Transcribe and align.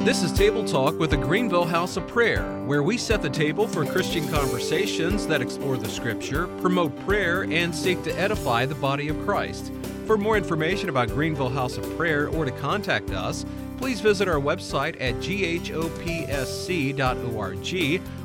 This 0.00 0.22
is 0.22 0.32
Table 0.32 0.64
Talk 0.64 0.98
with 0.98 1.10
the 1.10 1.18
Greenville 1.18 1.66
House 1.66 1.98
of 1.98 2.08
Prayer, 2.08 2.42
where 2.64 2.82
we 2.82 2.96
set 2.96 3.20
the 3.20 3.28
table 3.28 3.68
for 3.68 3.84
Christian 3.84 4.26
conversations 4.28 5.26
that 5.26 5.42
explore 5.42 5.76
the 5.76 5.90
Scripture, 5.90 6.46
promote 6.62 6.98
prayer, 7.04 7.42
and 7.42 7.74
seek 7.74 8.02
to 8.04 8.18
edify 8.18 8.64
the 8.64 8.74
body 8.76 9.08
of 9.08 9.20
Christ. 9.26 9.70
For 10.06 10.16
more 10.16 10.38
information 10.38 10.88
about 10.88 11.08
Greenville 11.08 11.50
House 11.50 11.76
of 11.76 11.84
Prayer 11.98 12.28
or 12.28 12.46
to 12.46 12.50
contact 12.50 13.10
us, 13.10 13.44
please 13.76 14.00
visit 14.00 14.26
our 14.26 14.40
website 14.40 14.98
at 15.02 15.16
ghopsc.org 15.16 15.52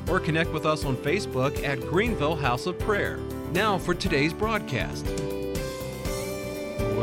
or 0.08 0.20
connect 0.20 0.52
with 0.52 0.64
us 0.64 0.82
on 0.86 0.96
Facebook 0.96 1.62
at 1.62 1.78
Greenville 1.82 2.36
House 2.36 2.64
of 2.64 2.78
Prayer. 2.78 3.18
Now 3.52 3.76
for 3.76 3.92
today's 3.92 4.32
broadcast. 4.32 5.06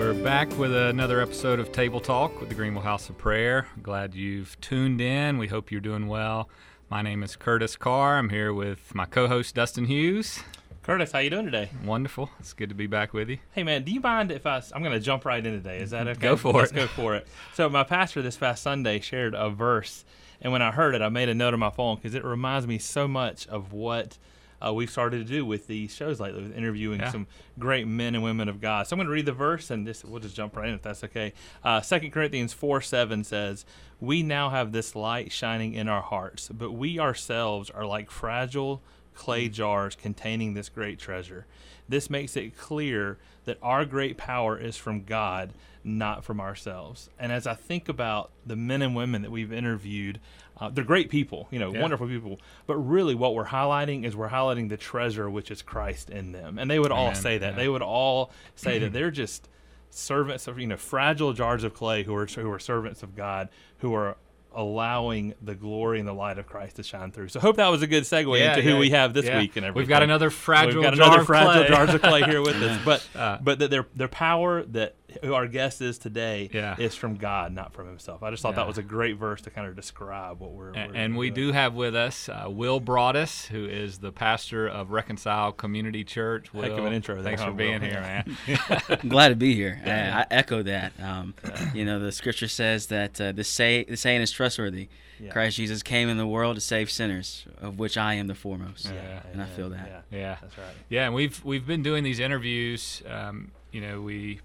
We're 0.04 0.14
back 0.14 0.58
with 0.58 0.76
another 0.76 1.22
episode 1.22 1.62
of 1.62 1.72
Table 1.72 2.02
Talk 2.02 2.38
with 2.42 2.50
the 2.50 2.56
Greenville 2.56 2.82
House 2.82 3.08
of 3.08 3.18
Prayer. 3.18 3.68
Glad 3.82 4.14
you've 4.14 4.60
tuned 4.60 5.00
in. 5.00 5.38
We 5.38 5.48
hope 5.48 5.72
you're 5.72 5.80
doing 5.80 6.08
well. 6.08 6.50
My 6.90 7.02
name 7.02 7.24
is 7.24 7.38
Curtis 7.38 7.78
Carr. 7.78 8.18
I'm 8.18 8.28
here 8.28 8.54
with 8.54 8.94
my 8.94 9.06
co-host 9.06 9.56
Dustin 9.56 9.86
Hughes. 9.86 10.42
Curtis, 10.82 11.14
how 11.14 11.20
you 11.20 11.30
doing 11.30 11.46
today? 11.46 11.70
Wonderful. 11.86 12.30
It's 12.42 12.52
good 12.52 12.68
to 12.68 12.76
be 12.76 12.86
back 12.86 13.14
with 13.14 13.30
you. 13.30 13.38
Hey 13.54 13.64
man, 13.64 13.84
do 13.84 13.94
you 13.94 14.02
mind 14.02 14.30
if 14.30 14.46
I? 14.46 14.62
I'm 14.76 14.84
going 14.84 14.92
to 14.92 15.00
jump 15.00 15.24
right 15.24 15.44
in 15.44 15.54
today. 15.54 15.78
Is 15.78 15.92
that 15.92 16.06
okay? 16.06 16.20
Go 16.20 16.36
for 16.36 16.52
Let's 16.52 16.74
it. 16.74 16.76
go 16.76 16.88
for 16.88 17.16
it. 17.16 17.26
So 17.54 17.70
my 17.70 17.86
pastor 17.86 18.22
this 18.22 18.36
past 18.36 18.62
Sunday 18.62 19.00
shared 19.00 19.34
a 19.34 19.50
verse, 19.50 20.04
and 20.42 20.52
when 20.52 20.62
I 20.62 20.72
heard 20.72 20.96
it, 20.96 21.02
I 21.02 21.08
made 21.08 21.30
a 21.30 21.34
note 21.34 21.54
on 21.54 21.62
my 21.62 21.70
phone 21.70 21.96
because 21.96 22.14
it 22.14 22.26
reminds 22.26 22.68
me 22.68 22.78
so 22.78 23.08
much 23.08 23.48
of 23.48 23.72
what 23.72 24.18
uh, 24.66 24.74
we've 24.74 24.90
started 24.90 25.26
to 25.28 25.34
do 25.34 25.46
with 25.46 25.68
these 25.68 25.94
shows 25.94 26.20
lately, 26.20 26.44
with 26.44 26.56
interviewing 26.58 27.00
Yeah. 27.00 27.12
some 27.12 27.28
great 27.60 27.88
men 27.88 28.16
and 28.16 28.24
women 28.24 28.48
of 28.50 28.62
God. 28.62 28.88
So 28.88 28.94
I'm 28.94 28.98
going 29.00 29.08
to 29.08 29.14
read 29.14 29.26
the 29.26 29.32
verse, 29.34 29.70
and 29.72 29.86
just 29.86 30.06
we'll 30.06 30.20
just 30.22 30.36
jump 30.36 30.56
right 30.56 30.70
in 30.70 30.76
if 30.76 30.82
that's 30.82 31.04
okay. 31.04 31.34
Uh, 31.64 31.82
2 31.82 32.10
Corinthians 32.12 32.54
4 32.54 32.82
7 32.82 33.24
says, 33.24 33.66
"We 34.00 34.24
now 34.24 34.50
have 34.50 34.72
this 34.72 34.96
light 34.96 35.32
shining 35.32 35.74
in 35.74 35.88
our 35.90 36.02
hearts, 36.02 36.50
but 36.54 36.72
we 36.72 37.00
ourselves 37.00 37.70
are 37.70 37.86
like 37.86 38.10
fragile 38.12 38.82
clay 39.16 39.50
jars 39.50 39.96
containing 39.96 40.54
this 40.54 40.70
great 40.70 41.00
treasure. 41.00 41.46
This 41.88 42.10
makes 42.10 42.36
it 42.38 42.58
clear 42.58 43.18
that 43.46 43.58
our 43.62 43.86
great 43.86 44.18
power 44.18 44.58
is 44.58 44.78
from 44.78 45.04
God, 45.04 45.52
not 45.84 46.24
from 46.24 46.40
ourselves. 46.40 47.10
And 47.20 47.32
as 47.32 47.46
I 47.46 47.56
think 47.56 47.90
about 47.90 48.32
the 48.46 48.56
men 48.56 48.82
and 48.82 48.96
women 48.96 49.22
that 49.22 49.32
we've 49.32 49.52
interviewed, 49.52 50.20
uh, 50.60 50.70
they're 50.70 50.84
great 50.86 51.10
people, 51.10 51.48
you 51.52 51.60
know, 51.60 51.74
Yeah. 51.74 51.82
wonderful 51.82 52.08
people. 52.08 52.40
But 52.68 52.78
really, 52.78 53.16
what 53.16 53.36
we're 53.36 53.48
highlighting 53.48 54.06
is 54.06 54.16
we're 54.16 54.30
highlighting 54.30 54.70
the 54.70 54.78
treasure 54.78 55.30
which 55.30 55.52
is 55.52 55.62
Christ 55.62 56.10
in 56.10 56.32
them. 56.32 56.58
And 56.58 56.72
they 56.72 56.80
would 56.80 56.92
all 56.92 57.08
Amen. 57.08 57.16
say 57.16 57.38
that. 57.40 57.52
Yeah. 57.54 57.58
They 57.58 57.68
would 57.68 57.82
all 57.82 58.32
say 58.56 58.80
that 58.80 58.94
they're 58.94 59.12
just 59.12 59.50
servants 59.90 60.48
of 60.48 60.58
you 60.58 60.66
know 60.66 60.78
fragile 60.78 61.34
jars 61.34 61.64
of 61.64 61.74
clay 61.74 62.02
who 62.04 62.16
are 62.16 62.26
who 62.26 62.50
are 62.52 62.58
servants 62.58 63.04
of 63.04 63.16
God 63.16 63.48
who 63.80 63.94
are 63.94 64.16
allowing 64.56 65.34
the 65.42 65.56
glory 65.56 66.00
and 66.00 66.08
the 66.08 66.14
light 66.14 66.38
of 66.38 66.48
Christ 66.48 66.78
to 66.78 66.84
shine 66.84 67.12
through. 67.12 67.30
So 67.30 67.40
hope 67.40 67.58
that 67.58 67.68
was 67.70 67.82
a 67.82 67.88
good 67.88 68.04
segue 68.04 68.38
Yeah, 68.40 68.56
into 68.56 68.62
who 68.62 68.78
we 68.78 68.92
have 68.92 69.14
this 69.14 69.26
yeah. 69.26 69.40
week 69.40 69.56
and 69.56 69.66
everything. 69.66 69.82
We've 69.82 69.90
got 69.90 70.04
another 70.04 70.30
fragile 70.30 70.76
We've 70.82 70.84
got 70.84 70.94
another 70.94 71.22
of 71.22 71.26
fragile 71.28 71.66
clay. 71.66 71.68
jars 71.68 71.94
of 71.94 72.02
clay 72.02 72.24
here 72.24 72.42
with 72.42 72.56
us, 72.62 72.80
but 72.86 73.08
Uh, 73.16 73.38
but 73.42 73.60
that 73.60 73.70
their 73.72 73.86
their 73.96 74.08
power 74.08 74.64
that 74.64 74.96
who 75.22 75.34
our 75.34 75.48
guest 75.48 75.82
is 75.82 75.98
today 75.98 76.50
Yeah. 76.54 76.76
is 76.80 76.96
from 76.96 77.16
God, 77.16 77.54
not 77.54 77.74
from 77.74 77.88
himself. 77.88 78.24
I 78.24 78.32
just 78.32 78.42
thought 78.42 78.52
Yeah. 78.54 78.62
that 78.62 78.68
was 78.68 78.78
a 78.78 78.84
great 78.84 79.18
verse 79.18 79.42
to 79.42 79.50
kind 79.50 79.68
of 79.68 79.76
describe 79.76 80.40
what 80.40 80.52
we're. 80.52 80.72
And, 80.74 80.92
we're 80.92 80.98
and 80.98 81.18
we 81.18 81.30
do 81.30 81.52
have 81.52 81.74
with 81.74 81.96
us 81.96 82.30
uh, 82.30 82.46
Will 82.48 82.80
Broadus, 82.80 83.46
who 83.48 83.66
is 83.66 84.00
the 84.00 84.12
pastor 84.12 84.68
of 84.68 84.92
Reconcile 84.92 85.52
Community 85.52 86.04
Church. 86.04 86.54
Will, 86.54 86.64
Heck 86.64 86.72
of 86.72 86.86
an 86.86 86.94
intro 86.94 87.22
Thanks 87.22 87.42
huh, 87.42 87.48
for 87.48 87.54
being 87.54 87.82
Will? 87.82 87.90
here, 87.90 88.02
man. 88.48 88.60
I'm 88.90 89.10
glad 89.10 89.30
to 89.30 89.36
be 89.36 89.54
here. 89.56 89.82
I, 89.86 89.90
I 90.22 90.26
echo 90.32 90.64
that. 90.64 90.94
Um, 91.02 91.34
You 91.74 91.86
know, 91.86 92.00
the 92.00 92.12
scripture 92.12 92.48
says 92.48 92.88
that 92.88 93.20
uh, 93.20 93.32
the, 93.32 93.44
say, 93.44 93.84
the 93.84 93.98
saying 93.98 94.22
is 94.22 94.32
trustworthy. 94.32 94.90
Yeah. 95.20 95.30
Christ 95.32 95.56
Jesus 95.58 95.84
came 95.84 96.10
in 96.10 96.18
the 96.18 96.28
world 96.28 96.56
to 96.56 96.62
save 96.62 96.90
sinners, 96.92 97.46
of 97.62 97.80
which 97.80 97.98
I 97.98 98.16
am 98.16 98.28
the 98.28 98.36
foremost. 98.36 98.90
Yeah. 98.94 99.22
And 99.32 99.42
I 99.42 99.46
feel 99.46 99.70
that. 99.70 100.06
Yeah, 100.12 100.18
Yeah. 100.20 100.38
that's 100.42 100.58
right. 100.58 100.68
Yeah, 100.90 101.06
and 101.06 101.14
we've 101.14 101.44
we've 101.46 101.66
been 101.66 101.84
doing 101.84 102.04
these 102.04 102.20
interviews. 102.20 103.02
Um, 103.08 103.52
you 103.72 103.80
know, 103.80 104.02
we 104.02 104.42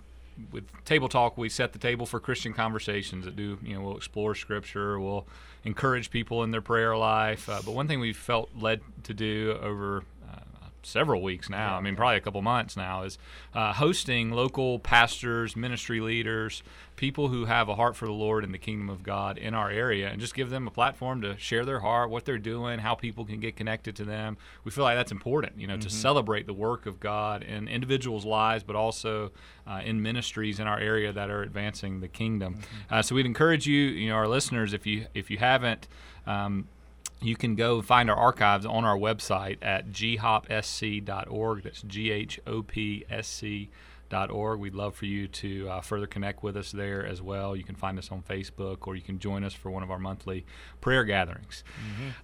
with 0.53 0.65
Table 0.85 1.09
Talk, 1.09 1.37
we 1.37 1.49
set 1.49 1.73
the 1.73 1.79
table 1.79 2.07
for 2.07 2.21
Christian 2.21 2.53
conversations 2.53 3.25
that 3.25 3.37
do. 3.37 3.59
You 3.63 3.75
know, 3.75 3.81
we'll 3.83 3.97
explore 3.97 4.35
Scripture, 4.35 4.99
we'll 4.99 5.27
encourage 5.65 6.11
people 6.11 6.43
in 6.45 6.51
their 6.51 6.63
prayer 6.63 6.97
life. 6.97 7.49
Uh, 7.49 7.61
but 7.65 7.73
one 7.73 7.89
thing 7.89 8.01
we've 8.01 8.17
felt 8.17 8.51
led 8.57 8.81
to 9.05 9.15
do 9.15 9.59
over 9.63 10.05
several 10.89 11.23
weeks 11.23 11.49
now, 11.49 11.77
I 11.77 11.81
mean, 11.81 11.97
probably 11.97 12.17
a 12.17 12.21
couple 12.21 12.43
months 12.43 12.77
now, 12.77 13.03
is 13.03 13.19
uh, 13.55 13.73
hosting 13.73 14.31
local 14.31 14.79
pastors, 14.79 15.55
ministry 15.55 16.01
leaders, 16.01 16.63
people 16.97 17.29
who 17.29 17.45
have 17.45 17.69
a 17.69 17.77
heart 17.77 17.95
for 17.95 18.07
the 18.07 18.13
Lord 18.13 18.43
and 18.45 18.53
the 18.53 18.59
kingdom 18.59 18.91
of 18.91 19.03
God 19.03 19.39
in 19.39 19.55
our 19.55 19.71
area, 19.71 20.09
and 20.09 20.21
just 20.21 20.35
give 20.35 20.51
them 20.51 20.67
a 20.67 20.71
platform 20.71 21.23
to 21.23 21.39
share 21.39 21.65
their 21.65 21.81
heart, 21.81 22.11
what 22.11 22.25
they're 22.25 22.39
doing, 22.39 22.81
how 22.81 22.95
people 22.95 23.25
can 23.25 23.39
get 23.39 23.57
connected 23.57 23.95
to 23.97 24.05
them. 24.05 24.37
We 24.65 24.71
feel 24.71 24.85
like 24.85 24.97
that's 24.97 25.13
important, 25.13 25.61
you 25.61 25.67
know, 25.67 25.77
to 25.77 25.91
celebrate 25.91 26.47
the 26.47 26.55
work 26.55 26.87
of 26.87 26.99
God 26.99 27.43
in 27.43 27.69
individuals' 27.69 28.25
lives, 28.25 28.65
but 28.65 28.75
also 28.75 29.31
uh, 29.67 29.81
in 29.85 30.03
ministries 30.03 30.59
in 30.59 30.67
our 30.67 30.81
area 30.81 31.13
that 31.13 31.31
are 31.31 31.43
advancing 31.43 32.01
the 32.01 32.09
kingdom. 32.09 32.61
Uh, 32.91 33.03
so 33.03 33.15
we'd 33.15 33.27
encourage 33.27 33.67
you, 33.67 33.81
you 33.81 34.09
know, 34.09 34.17
our 34.17 34.29
listeners, 34.29 34.73
if 34.73 34.87
you 34.87 35.07
if 35.15 35.31
you 35.31 35.39
haven't. 35.39 35.87
Um, 36.27 36.69
you 37.21 37.37
can 37.37 37.55
go 37.55 37.83
find 37.83 38.09
our 38.11 38.17
archives 38.17 38.65
on 38.65 38.85
our 38.85 38.97
website 38.97 39.59
at 39.63 39.91
ghopsc.org. 39.91 41.63
That's 41.63 41.83
G 41.83 42.11
H 42.11 42.41
O 42.47 42.63
P 42.63 43.05
S 43.11 43.27
C. 43.27 43.71
Dot 44.09 44.31
org. 44.31 44.59
We'd 44.59 44.75
love 44.75 44.95
for 44.95 45.05
you 45.05 45.29
to 45.29 45.69
uh, 45.69 45.81
further 45.81 46.07
connect 46.07 46.43
with 46.43 46.57
us 46.57 46.73
there 46.73 47.05
as 47.05 47.21
well. 47.21 47.55
You 47.55 47.65
can 47.65 47.75
find 47.75 47.99
us 47.99 48.11
on 48.11 48.23
Facebook, 48.23 48.87
or 48.87 48.97
you 48.97 49.03
can 49.03 49.19
join 49.19 49.45
us 49.45 49.53
for 49.53 49.71
one 49.71 49.83
of 49.83 49.91
our 49.91 49.99
monthly 49.99 50.47
prayer 50.81 51.05
gatherings. 51.05 51.63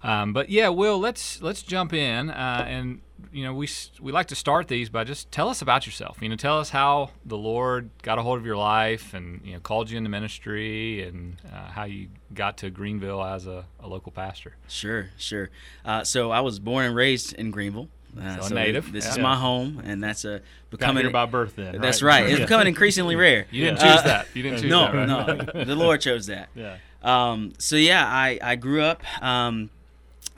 Um, 0.01 0.33
but 0.33 0.49
yeah, 0.49 0.69
Will, 0.69 0.97
let's 0.99 1.41
let's 1.41 1.61
jump 1.61 1.93
in, 1.93 2.29
uh, 2.31 2.65
and 2.67 3.01
you 3.31 3.43
know 3.43 3.53
we 3.53 3.69
we 4.01 4.11
like 4.11 4.27
to 4.27 4.35
start 4.35 4.67
these 4.67 4.89
by 4.89 5.03
just 5.03 5.31
tell 5.31 5.47
us 5.47 5.61
about 5.61 5.85
yourself. 5.85 6.17
You 6.21 6.29
know, 6.29 6.35
tell 6.35 6.59
us 6.59 6.71
how 6.71 7.11
the 7.25 7.37
Lord 7.37 7.89
got 8.01 8.17
a 8.17 8.23
hold 8.23 8.39
of 8.39 8.45
your 8.45 8.57
life, 8.57 9.13
and 9.13 9.41
you 9.43 9.53
know 9.53 9.59
called 9.59 9.89
you 9.89 9.97
into 9.97 10.09
ministry, 10.09 11.03
and 11.03 11.37
uh, 11.53 11.67
how 11.69 11.83
you 11.83 12.07
got 12.33 12.57
to 12.57 12.69
Greenville 12.69 13.23
as 13.23 13.45
a, 13.45 13.65
a 13.79 13.87
local 13.87 14.11
pastor. 14.11 14.55
Sure, 14.67 15.09
sure. 15.17 15.49
Uh, 15.83 16.03
so 16.03 16.31
I 16.31 16.39
was 16.41 16.59
born 16.59 16.85
and 16.85 16.95
raised 16.95 17.33
in 17.33 17.51
Greenville. 17.51 17.89
Uh, 18.21 18.41
So 18.41 18.55
a 18.55 18.59
native, 18.59 18.91
This 18.91 19.05
yeah. 19.05 19.11
is 19.11 19.17
my 19.19 19.35
home, 19.35 19.81
and 19.85 20.03
that's 20.03 20.23
a 20.25 20.39
Got 20.39 20.41
becoming. 20.71 21.03
here 21.03 21.11
by 21.11 21.25
birth 21.25 21.55
then. 21.55 21.79
that's 21.81 22.01
right. 22.01 22.25
It's 22.29 22.39
Yeah. 22.39 22.45
becoming 22.45 22.67
increasingly 22.67 23.15
rare. 23.25 23.45
You 23.51 23.65
didn't 23.65 23.79
Uh, 23.79 23.93
choose 23.95 24.03
that. 24.03 24.27
You 24.33 24.43
didn't 24.43 24.61
choose 24.61 24.69
no, 24.71 24.81
that, 24.91 24.93
right? 24.93 25.55
no. 25.55 25.63
The 25.71 25.75
Lord 25.75 26.01
chose 26.01 26.25
that. 26.27 26.49
Yeah. 26.55 26.77
Um, 27.03 27.53
so 27.59 27.75
yeah, 27.75 28.05
I, 28.07 28.39
I 28.41 28.55
grew 28.55 28.81
up 28.81 29.01
um, 29.23 29.69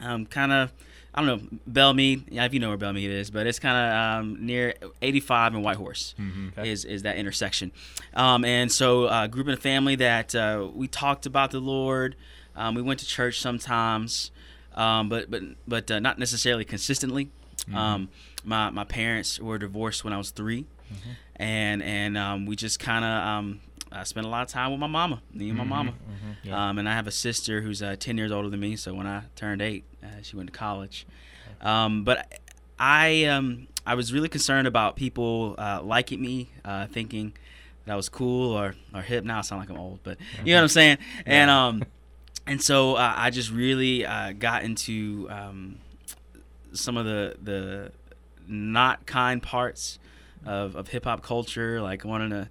um, 0.02 0.26
kind 0.26 0.52
of 0.52 0.72
I 1.16 1.24
don't 1.26 1.28
know 1.28 1.58
Belmead. 1.72 2.24
Yeah, 2.30 2.46
if 2.46 2.54
you 2.54 2.60
know 2.60 2.68
where 2.70 2.78
Belmead 2.78 3.10
is, 3.10 3.32
but 3.32 3.48
it's 3.48 3.58
kind 3.58 3.76
of 3.76 4.22
um, 4.22 4.46
near 4.46 4.76
85 5.02 5.56
and 5.56 5.64
Whitehorse 5.64 6.14
Mm-hmm. 6.20 6.50
Okay. 6.59 6.70
is 6.70 6.86
is 6.86 7.02
that 7.04 7.16
intersection. 7.18 7.72
Um, 8.14 8.46
and 8.46 8.72
so 8.72 9.06
uh, 9.06 9.26
grew 9.28 9.42
up 9.42 9.48
in 9.48 9.54
a 9.56 9.58
family 9.58 9.96
that 9.96 10.36
uh, 10.36 10.68
we 10.74 10.88
talked 10.88 11.26
about 11.26 11.50
the 11.52 11.59
Lord. 11.59 12.16
Um, 12.56 12.76
we 12.76 12.82
went 12.84 13.00
to 13.00 13.08
church 13.08 13.40
sometimes, 13.40 14.30
um, 14.76 15.09
but 15.09 15.32
but 15.32 15.42
but 15.68 15.90
uh, 15.90 16.00
not 16.00 16.20
necessarily 16.20 16.66
consistently. 16.66 17.30
Um, 17.73 18.09
my 18.44 18.69
my 18.69 18.83
parents 18.83 19.39
were 19.39 19.57
divorced 19.57 20.03
when 20.03 20.13
I 20.13 20.17
was 20.17 20.31
3 20.31 20.66
and 21.35 21.83
and 21.83 22.17
um, 22.17 22.45
we 22.45 22.55
just 22.55 22.79
kind 22.79 23.03
of 23.03 23.28
um, 23.28 23.59
I 23.91 24.03
spent 24.03 24.25
a 24.25 24.29
lot 24.29 24.44
of 24.44 24.50
time 24.50 24.72
with 24.72 24.79
my 24.79 24.88
mama, 24.88 25.22
me 25.33 25.50
and 25.50 25.57
my 25.57 25.63
mama. 25.63 25.94
Yeah. 26.44 26.69
Um, 26.69 26.78
and 26.79 26.88
I 26.88 26.94
have 26.94 27.07
a 27.07 27.11
sister 27.11 27.61
who's 27.61 27.81
uh, 27.81 27.95
10 28.00 28.17
years 28.17 28.31
older 28.31 28.50
than 28.50 28.59
me. 28.59 28.75
So 28.75 28.94
when 28.94 29.07
I 29.07 29.23
turned 29.35 29.61
eight, 29.61 29.83
uh, 30.03 30.22
she 30.22 30.35
went 30.35 30.51
to 30.51 30.57
college. 30.57 31.05
Um, 31.61 32.03
but 32.03 32.39
I 32.79 33.25
um, 33.25 33.67
I 33.85 33.95
was 33.95 34.13
really 34.13 34.29
concerned 34.29 34.67
about 34.67 34.95
people 34.95 35.55
uh, 35.57 35.81
liking 35.84 36.22
me, 36.22 36.49
uh, 36.63 36.87
thinking 36.87 37.34
that 37.85 37.93
I 37.93 37.96
was 37.96 38.09
cool 38.09 38.52
or, 38.53 38.75
or 38.93 39.02
hip. 39.02 39.23
Now 39.23 39.40
I 39.40 39.41
sound 39.41 39.61
like 39.61 39.70
I'm 39.70 39.78
old, 39.78 39.99
but 40.03 40.17
you 40.43 40.53
know 40.53 40.59
what 40.59 40.63
I'm 40.63 40.67
saying. 40.70 40.97
And 41.25 41.49
um, 41.49 41.84
and 42.46 42.61
so 42.61 42.96
uh, 42.96 43.13
I 43.16 43.29
just 43.29 43.52
really 43.52 44.05
uh, 44.05 44.34
got 44.34 44.63
into 44.63 45.28
um, 45.29 45.79
some 46.78 46.97
of 46.97 47.06
the 47.06 47.35
the 47.41 47.91
not 48.47 49.06
kind 49.06 49.41
parts 49.44 50.00
of, 50.46 50.76
of 50.76 50.88
hip 50.88 51.03
hop 51.03 51.22
culture, 51.22 51.82
like 51.82 52.06
wanting 52.06 52.29
to 52.29 52.47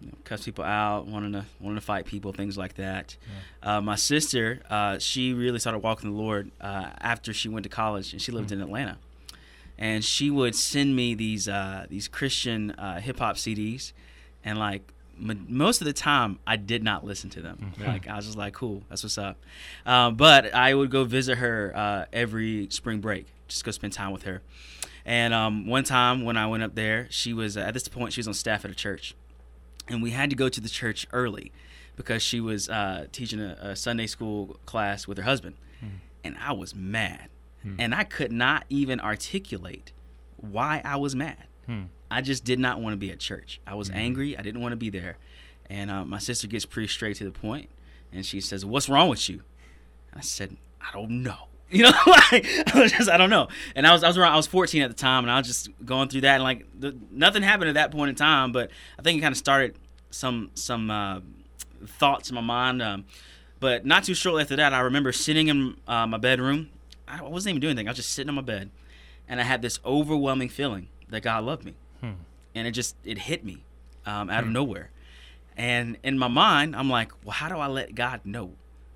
you 0.00 0.08
know, 0.08 0.14
cuss 0.24 0.44
people 0.44 0.64
out, 0.64 1.06
wanting 1.06 1.32
to 1.32 1.46
wanting 1.60 1.76
to 1.78 1.84
fight 1.84 2.04
people, 2.04 2.32
things 2.32 2.58
like 2.58 2.74
that. 2.74 3.16
Uh, 3.62 3.80
my 3.80 3.94
sister, 3.96 4.60
uh, 4.68 4.98
she 4.98 5.32
really 5.32 5.58
started 5.58 5.78
walking 5.78 6.10
the 6.10 6.16
Lord 6.16 6.50
uh, 6.60 6.90
after 7.00 7.32
she 7.32 7.48
went 7.48 7.62
to 7.64 7.70
college, 7.70 8.12
and 8.12 8.20
she 8.20 8.30
lived 8.32 8.52
in 8.52 8.60
Atlanta. 8.60 8.98
And 9.78 10.04
she 10.04 10.30
would 10.30 10.54
send 10.54 10.94
me 10.94 11.14
these 11.14 11.48
uh, 11.48 11.86
these 11.88 12.06
Christian 12.06 12.72
uh, 12.72 13.00
hip 13.00 13.18
hop 13.18 13.36
CDs, 13.36 13.92
and 14.44 14.58
like 14.58 14.82
m- 15.18 15.46
most 15.48 15.80
of 15.80 15.86
the 15.86 15.92
time, 15.92 16.38
I 16.46 16.56
did 16.56 16.84
not 16.84 17.04
listen 17.04 17.28
to 17.30 17.40
them. 17.40 17.72
Like 17.80 18.06
I 18.06 18.14
was 18.16 18.26
just 18.26 18.38
like, 18.38 18.52
cool, 18.52 18.82
that's 18.88 19.02
what's 19.02 19.18
up. 19.18 19.36
Uh, 19.86 20.10
but 20.10 20.54
I 20.54 20.74
would 20.74 20.90
go 20.90 21.04
visit 21.04 21.38
her 21.38 21.72
uh, 21.74 22.04
every 22.12 22.68
spring 22.70 23.00
break, 23.00 23.26
just 23.48 23.64
go 23.64 23.70
spend 23.70 23.92
time 23.92 24.12
with 24.12 24.22
her. 24.24 24.42
And 25.04 25.34
um, 25.34 25.66
one 25.66 25.84
time 25.84 26.24
when 26.24 26.36
I 26.36 26.46
went 26.46 26.62
up 26.62 26.74
there, 26.74 27.06
she 27.10 27.32
was 27.34 27.56
at 27.56 27.74
this 27.74 27.86
point 27.88 28.12
she 28.12 28.20
was 28.20 28.28
on 28.28 28.34
staff 28.34 28.64
at 28.64 28.70
a 28.70 28.74
church, 28.74 29.14
and 29.88 30.02
we 30.02 30.10
had 30.10 30.30
to 30.30 30.36
go 30.36 30.48
to 30.48 30.60
the 30.60 30.68
church 30.68 31.06
early 31.12 31.52
because 31.96 32.22
she 32.22 32.40
was 32.40 32.68
uh, 32.68 33.06
teaching 33.12 33.38
a, 33.40 33.56
a 33.60 33.76
Sunday 33.76 34.06
school 34.06 34.56
class 34.66 35.06
with 35.06 35.18
her 35.18 35.24
husband, 35.24 35.56
and 36.24 36.36
I 36.40 36.52
was 36.52 36.74
mad, 36.74 37.28
and 37.78 37.94
I 37.94 38.04
could 38.04 38.32
not 38.32 38.64
even 38.70 38.98
articulate 39.00 39.92
why 40.38 40.80
I 40.84 40.96
was 40.96 41.14
mad. 41.14 41.44
I 42.10 42.20
just 42.20 42.44
did 42.44 42.58
not 42.58 42.80
want 42.80 42.92
to 42.94 42.96
be 42.98 43.10
at 43.10 43.18
church. 43.18 43.60
I 43.66 43.74
was 43.74 43.90
angry. 43.90 44.36
I 44.38 44.42
didn't 44.42 44.60
want 44.60 44.72
to 44.72 44.76
be 44.76 44.88
there, 44.90 45.16
and 45.68 45.90
uh, 45.90 46.04
my 46.04 46.18
sister 46.18 46.46
gets 46.46 46.64
pretty 46.64 46.88
straight 46.88 47.16
to 47.16 47.24
the 47.24 47.30
point, 47.30 47.68
and 48.12 48.24
she 48.24 48.40
says, 48.40 48.64
"What's 48.64 48.88
wrong 48.88 49.08
with 49.08 49.28
you?" 49.28 49.42
And 50.12 50.18
I 50.18 50.22
said, 50.22 50.56
"I 50.80 50.92
don't 50.92 51.22
know." 51.22 51.48
You 51.74 51.82
know, 51.82 51.90
like, 52.06 52.46
I 52.74 52.80
was 52.80 52.92
just 52.92 53.10
I 53.10 53.16
don't 53.16 53.30
know. 53.30 53.48
And 53.74 53.86
I 53.86 53.92
was 53.92 54.04
I 54.04 54.08
was 54.08 54.16
around 54.16 54.32
I 54.32 54.36
was 54.36 54.46
14 54.46 54.82
at 54.82 54.90
the 54.90 54.96
time, 54.96 55.24
and 55.24 55.30
I 55.30 55.38
was 55.38 55.46
just 55.46 55.68
going 55.84 56.08
through 56.08 56.20
that, 56.22 56.36
and 56.36 56.44
like 56.44 56.66
the, 56.78 56.96
nothing 57.10 57.42
happened 57.42 57.68
at 57.68 57.74
that 57.74 57.90
point 57.90 58.10
in 58.10 58.14
time, 58.14 58.52
but 58.52 58.70
I 58.98 59.02
think 59.02 59.18
it 59.18 59.22
kind 59.22 59.32
of 59.32 59.38
started 59.38 59.76
some 60.10 60.50
some 60.54 60.90
uh, 60.90 61.20
thoughts 61.86 62.28
in 62.30 62.36
my 62.36 62.40
mind. 62.40 62.80
Um, 62.80 63.04
but 63.58 63.84
not 63.84 64.04
too 64.04 64.14
shortly 64.14 64.42
after 64.42 64.56
that, 64.56 64.72
I 64.72 64.80
remember 64.80 65.10
sitting 65.10 65.48
in 65.48 65.76
uh, 65.88 66.06
my 66.06 66.18
bedroom. 66.18 66.70
I 67.08 67.22
wasn't 67.22 67.50
even 67.54 67.60
doing 67.60 67.72
anything. 67.72 67.88
I 67.88 67.90
was 67.90 67.96
just 67.96 68.10
sitting 68.10 68.28
on 68.28 68.34
my 68.36 68.42
bed, 68.42 68.70
and 69.28 69.40
I 69.40 69.44
had 69.44 69.60
this 69.60 69.80
overwhelming 69.84 70.48
feeling 70.50 70.88
that 71.08 71.22
God 71.22 71.44
loved 71.44 71.64
me, 71.64 71.74
and 72.54 72.66
it 72.68 72.70
just 72.70 72.94
it 73.04 73.18
hit 73.18 73.44
me 73.44 73.64
um, 74.06 74.30
out 74.30 74.44
of 74.44 74.50
nowhere. 74.50 74.90
And 75.56 75.98
in 76.02 76.18
my 76.18 76.28
mind, 76.28 76.74
I'm 76.76 76.88
like, 76.90 77.12
well, 77.24 77.32
how 77.32 77.48
do 77.48 77.56
I 77.56 77.66
let 77.66 77.94
God 77.94 78.20
know 78.24 78.52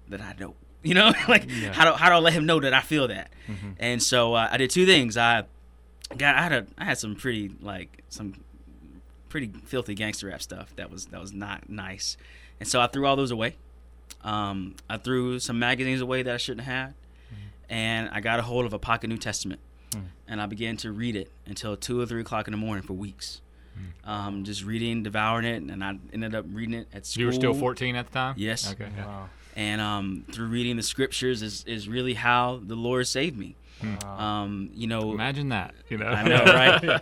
that 0.09 0.21
I 0.21 0.35
know? 0.39 0.55
You 0.83 0.95
know, 0.95 1.13
like 1.29 1.51
how 1.73 1.85
do 1.91 1.93
how 1.97 2.09
do 2.09 2.15
I 2.15 2.19
let 2.19 2.33
Him 2.33 2.47
know 2.47 2.61
that 2.61 2.73
I 2.75 2.81
feel 2.81 3.09
that? 3.09 3.31
And 3.79 4.03
so 4.03 4.35
uh, 4.35 4.49
I 4.51 4.57
did 4.59 4.71
two 4.71 4.87
things. 4.87 5.17
I 5.17 5.45
got 6.17 6.37
I 6.37 6.43
had 6.43 6.53
a 6.53 6.67
I 6.79 6.85
had 6.85 6.99
some 6.99 7.15
pretty 7.17 7.51
like 7.61 8.03
some 8.09 8.35
pretty 9.29 9.51
filthy 9.67 9.95
gangster 9.95 10.29
rap 10.29 10.41
stuff 10.43 10.75
that 10.77 10.91
was 10.91 11.07
that 11.07 11.21
was 11.21 11.33
not 11.33 11.69
nice, 11.69 12.17
and 12.61 12.69
so 12.69 12.81
I 12.81 12.87
threw 12.87 13.07
all 13.07 13.17
those 13.17 13.31
away. 13.31 13.57
Um, 14.23 14.75
I 14.89 14.97
threw 14.99 15.39
some 15.39 15.59
magazines 15.59 16.01
away 16.01 16.23
that 16.23 16.35
I 16.35 16.39
shouldn't 16.39 16.67
have, 16.67 16.95
and 17.69 18.09
I 18.11 18.21
got 18.21 18.39
a 18.39 18.43
hold 18.43 18.65
of 18.67 18.73
a 18.73 18.79
pocket 18.79 19.09
New 19.09 19.19
Testament, 19.19 19.61
and 20.27 20.41
I 20.41 20.47
began 20.47 20.77
to 20.79 20.93
read 20.93 21.17
it 21.17 21.31
until 21.47 21.77
two 21.77 22.01
or 22.01 22.07
three 22.07 22.21
o'clock 22.21 22.47
in 22.49 22.53
the 22.53 22.59
morning 22.59 22.83
for 22.83 22.93
weeks. 22.95 23.41
Um, 24.05 24.43
just 24.45 24.65
reading, 24.65 25.05
devouring 25.05 25.45
it, 25.45 25.63
and 25.63 25.85
I 25.85 25.99
ended 26.13 26.35
up 26.35 26.47
reading 26.51 26.75
it 26.75 26.89
at 26.93 27.07
school. 27.07 27.21
You 27.21 27.27
were 27.27 27.33
still 27.33 27.55
14 27.55 27.95
at 27.95 28.07
the 28.07 28.13
time. 28.13 28.35
Yes. 28.37 28.73
Okay. 28.73 28.89
yeah. 28.97 29.07
Wow. 29.07 29.29
And 29.59 29.81
um, 29.81 30.25
through 30.31 30.47
reading 30.47 30.77
the 30.77 30.85
scriptures 30.85 31.43
is, 31.43 31.65
is 31.65 31.89
really 31.89 32.15
how 32.15 32.61
the 32.65 32.77
Lord 32.77 33.09
saved 33.09 33.37
me. 33.37 33.57
Wow. 33.83 34.19
Um, 34.19 34.71
you 34.73 34.87
know, 34.87 35.13
Imagine 35.13 35.49
that. 35.49 35.75
You 35.89 35.99
know. 35.99 36.07
I 36.07 36.23
know, 36.23 36.45
right? 36.45 37.01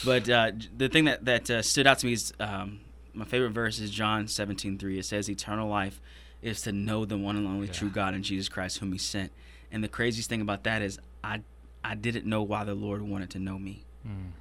but 0.06 0.28
uh, 0.28 0.52
the 0.74 0.88
thing 0.88 1.04
that 1.04 1.26
that 1.26 1.50
uh, 1.50 1.62
stood 1.62 1.86
out 1.86 1.98
to 1.98 2.06
me 2.06 2.14
is 2.14 2.32
um, 2.40 2.80
my 3.12 3.26
favorite 3.26 3.50
verse 3.50 3.78
is 3.78 3.90
John 3.90 4.26
seventeen 4.26 4.78
three. 4.78 4.98
It 4.98 5.04
says, 5.04 5.28
"Eternal 5.28 5.68
life 5.68 6.00
is 6.40 6.62
to 6.62 6.72
know 6.72 7.04
the 7.04 7.18
one 7.18 7.36
and 7.36 7.46
only 7.46 7.68
true 7.68 7.90
God 7.90 8.14
and 8.14 8.24
Jesus 8.24 8.48
Christ, 8.48 8.78
whom 8.78 8.92
He 8.92 8.98
sent." 8.98 9.30
And 9.70 9.84
the 9.84 9.88
craziest 9.88 10.30
thing 10.30 10.40
about 10.40 10.64
that 10.64 10.80
is, 10.80 10.98
I 11.22 11.42
I 11.84 11.94
didn't 11.94 12.24
know 12.24 12.42
why 12.42 12.64
the 12.64 12.74
Lord 12.74 13.02
wanted 13.02 13.30
to 13.30 13.38
know 13.38 13.58
me. 13.58 13.84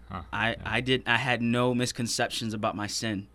Huh. 0.10 0.22
I 0.32 0.56
I 0.66 0.80
did 0.82 1.04
I 1.06 1.18
had 1.18 1.42
no 1.42 1.74
misconceptions 1.74 2.54
about 2.54 2.76
my 2.76 2.88
sin, 2.88 3.28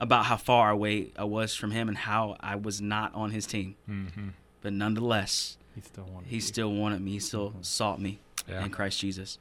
about 0.00 0.24
how 0.26 0.36
far 0.36 0.70
away 0.70 1.08
I 1.16 1.24
was 1.24 1.54
from 1.54 1.70
Him 1.72 1.88
and 1.88 1.96
how 1.98 2.36
I 2.40 2.56
was 2.56 2.80
not 2.80 3.14
on 3.14 3.30
His 3.30 3.46
team. 3.46 3.76
hmm 3.86 4.28
But 4.62 4.72
nonetheless, 4.72 5.56
He 5.74 5.80
still 5.82 6.04
wanted 6.12 6.28
He 6.28 6.36
you. 6.36 6.40
still 6.40 6.72
wanted 6.72 7.00
me. 7.02 7.12
He 7.12 7.20
still 7.20 7.52
sought 7.62 8.00
me 8.00 8.18
Yeah. 8.48 8.64
in 8.64 8.70
Christ 8.70 8.98
Jesus. 9.00 9.38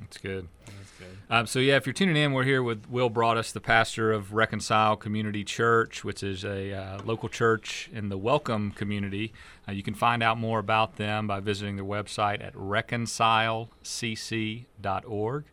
That's 0.00 0.18
good. 0.18 0.48
That's 0.66 0.90
good. 0.98 1.16
Um, 1.30 1.46
so 1.46 1.58
yeah, 1.60 1.76
if 1.76 1.86
you're 1.86 1.92
tuning 1.92 2.16
in, 2.16 2.32
we're 2.32 2.42
here 2.42 2.62
with 2.62 2.88
Will 2.90 3.08
Broadus, 3.08 3.52
the 3.52 3.60
pastor 3.60 4.10
of 4.10 4.32
Reconcile 4.32 4.96
Community 4.96 5.44
Church, 5.44 6.02
which 6.02 6.24
is 6.24 6.44
a 6.44 6.72
uh, 6.74 7.00
local 7.04 7.28
church 7.28 7.88
in 7.92 8.08
the 8.08 8.18
Welcome 8.18 8.72
community. 8.72 9.32
Uh, 9.68 9.72
you 9.72 9.84
can 9.84 9.94
find 9.94 10.20
out 10.22 10.38
more 10.38 10.58
about 10.58 10.96
them 10.96 11.28
by 11.28 11.38
visiting 11.38 11.76
their 11.76 11.84
website 11.84 12.42
at 12.44 12.52
reconcilecc.org. 14.12 15.44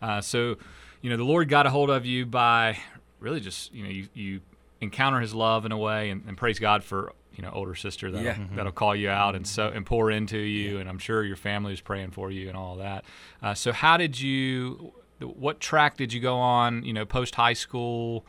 Uh, 0.00 0.20
so, 0.20 0.56
you 1.00 1.10
know, 1.10 1.16
the 1.16 1.24
Lord 1.24 1.48
got 1.48 1.66
a 1.66 1.70
hold 1.70 1.90
of 1.90 2.04
you 2.04 2.26
by 2.26 2.78
really 3.22 3.40
just 3.40 3.72
you 3.72 3.84
know 3.84 3.90
you, 3.90 4.08
you 4.14 4.40
encounter 4.80 5.20
His 5.20 5.32
love 5.34 5.64
in 5.64 5.72
a 5.72 5.78
way, 5.78 6.10
and, 6.10 6.24
and 6.26 6.36
praise 6.36 6.58
God 6.58 6.82
for 6.84 7.12
you 7.34 7.42
know 7.42 7.50
older 7.54 7.74
sister 7.74 8.10
that'll, 8.10 8.24
Yeah. 8.26 8.36
that'll 8.56 8.72
call 8.72 8.94
you 8.94 9.08
out 9.08 9.34
and 9.34 9.46
so 9.46 9.68
and 9.68 9.86
pour 9.86 10.10
into 10.10 10.38
you, 10.38 10.78
and 10.78 10.88
I'm 10.88 10.98
sure 10.98 11.24
your 11.24 11.36
family 11.36 11.72
is 11.72 11.80
praying 11.80 12.10
for 12.10 12.30
you 12.30 12.48
and 12.48 12.56
all 12.56 12.76
that. 12.76 13.04
Uh, 13.42 13.54
so 13.54 13.72
how 13.72 13.96
did 13.96 14.20
you? 14.20 14.92
What 15.20 15.60
track 15.60 15.96
did 15.96 16.12
you 16.12 16.20
go 16.20 16.36
on? 16.36 16.82
You 16.84 16.92
know, 16.92 17.04
post 17.06 17.34
high 17.36 17.52
school. 17.54 18.26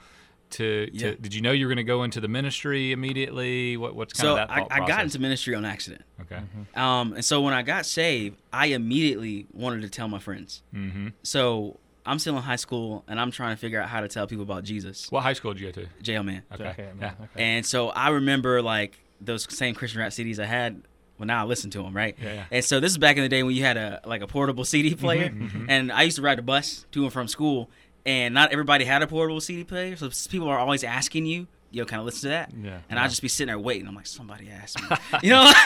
To, 0.51 0.85
to 0.85 1.15
did 1.15 1.33
you 1.33 1.41
know 1.41 1.51
you 1.51 1.65
were 1.65 1.69
going 1.73 1.83
to 1.83 1.83
go 1.83 2.03
into 2.03 2.21
the 2.21 2.27
ministry 2.27 2.91
immediately? 2.91 3.75
What, 3.75 3.95
what's 3.95 4.13
kind 4.13 4.21
So 4.25 4.31
of 4.33 4.35
that 4.37 4.51
I, 4.51 4.59
thought 4.59 4.71
I 4.71 4.85
got 4.85 5.03
into 5.03 5.17
ministry 5.17 5.55
on 5.55 5.65
accident. 5.65 6.03
okay. 6.21 6.39
Um, 6.75 7.13
and 7.13 7.25
so 7.25 7.41
when 7.41 7.55
I 7.55 7.63
got 7.63 7.87
saved, 7.87 8.37
I 8.53 8.67
immediately 8.67 9.47
wanted 9.51 9.81
to 9.81 9.89
tell 9.89 10.07
my 10.07 10.19
friends. 10.19 10.61
Mm-hmm. 10.71 11.07
So 11.23 11.79
I'm 12.05 12.19
still 12.19 12.35
in 12.37 12.43
high 12.43 12.57
school 12.57 13.03
and 13.07 13.19
I'm 13.19 13.31
trying 13.31 13.55
to 13.55 13.59
figure 13.59 13.79
out 13.81 13.89
how 13.89 14.01
to 14.01 14.07
tell 14.07 14.27
people 14.27 14.43
about 14.43 14.63
Jesus. 14.63 15.09
What 15.11 15.23
high 15.23 15.33
school 15.33 15.53
did 15.53 15.61
you 15.61 15.71
go 15.71 15.81
to? 15.83 15.87
J. 16.01 16.15
L. 16.15 16.23
Mann. 16.23 16.43
Okay. 16.53 16.67
Okay, 16.69 16.89
Yeah. 16.99 17.13
Okay. 17.21 17.43
And 17.43 17.65
so 17.65 17.89
I 17.89 18.09
remember 18.09 18.61
like 18.61 18.99
those 19.21 19.47
same 19.55 19.73
Christian 19.75 20.01
rap 20.01 20.11
CDs 20.11 20.39
I 20.39 20.45
had. 20.45 20.81
Well, 21.17 21.27
now 21.27 21.43
I 21.43 21.47
listen 21.47 21.69
to 21.71 21.83
them, 21.83 21.95
right? 21.95 22.17
Yeah, 22.21 22.33
yeah. 22.33 22.45
And 22.51 22.65
so 22.65 22.79
this 22.79 22.91
is 22.91 22.97
back 22.97 23.17
in 23.17 23.23
the 23.23 23.29
day 23.29 23.43
when 23.43 23.55
you 23.55 23.63
had 23.63 23.77
a 23.77 24.01
like 24.05 24.21
a 24.21 24.27
portable 24.27 24.65
CD 24.65 24.95
player, 24.95 25.29
Mm-hmm, 25.29 25.69
and 25.69 25.91
I 25.91 26.01
used 26.03 26.15
to 26.17 26.21
ride 26.23 26.39
the 26.39 26.41
bus 26.43 26.85
to 26.91 27.03
and 27.03 27.13
from 27.13 27.27
school, 27.27 27.69
and 28.05 28.33
not 28.33 28.51
everybody 28.51 28.83
had 28.83 29.01
a 29.03 29.07
portable 29.07 29.39
CD 29.39 29.63
player, 29.63 29.95
so 29.95 30.09
people 30.29 30.49
are 30.49 30.57
always 30.57 30.83
asking 30.83 31.27
you, 31.27 31.47
yo, 31.73 31.83
kind 31.85 31.99
of 31.99 32.05
listen 32.05 32.21
to 32.21 32.27
that, 32.29 32.51
Yeah. 32.57 32.79
and 32.89 32.97
I'd 32.99 33.09
just 33.09 33.21
be 33.21 33.27
sitting 33.27 33.47
there 33.47 33.59
waiting. 33.59 33.87
I'm 33.87 33.95
like, 33.95 34.05
somebody 34.05 34.49
asked 34.49 34.79
me, 34.81 34.87
you 35.23 35.29
know, 35.31 35.51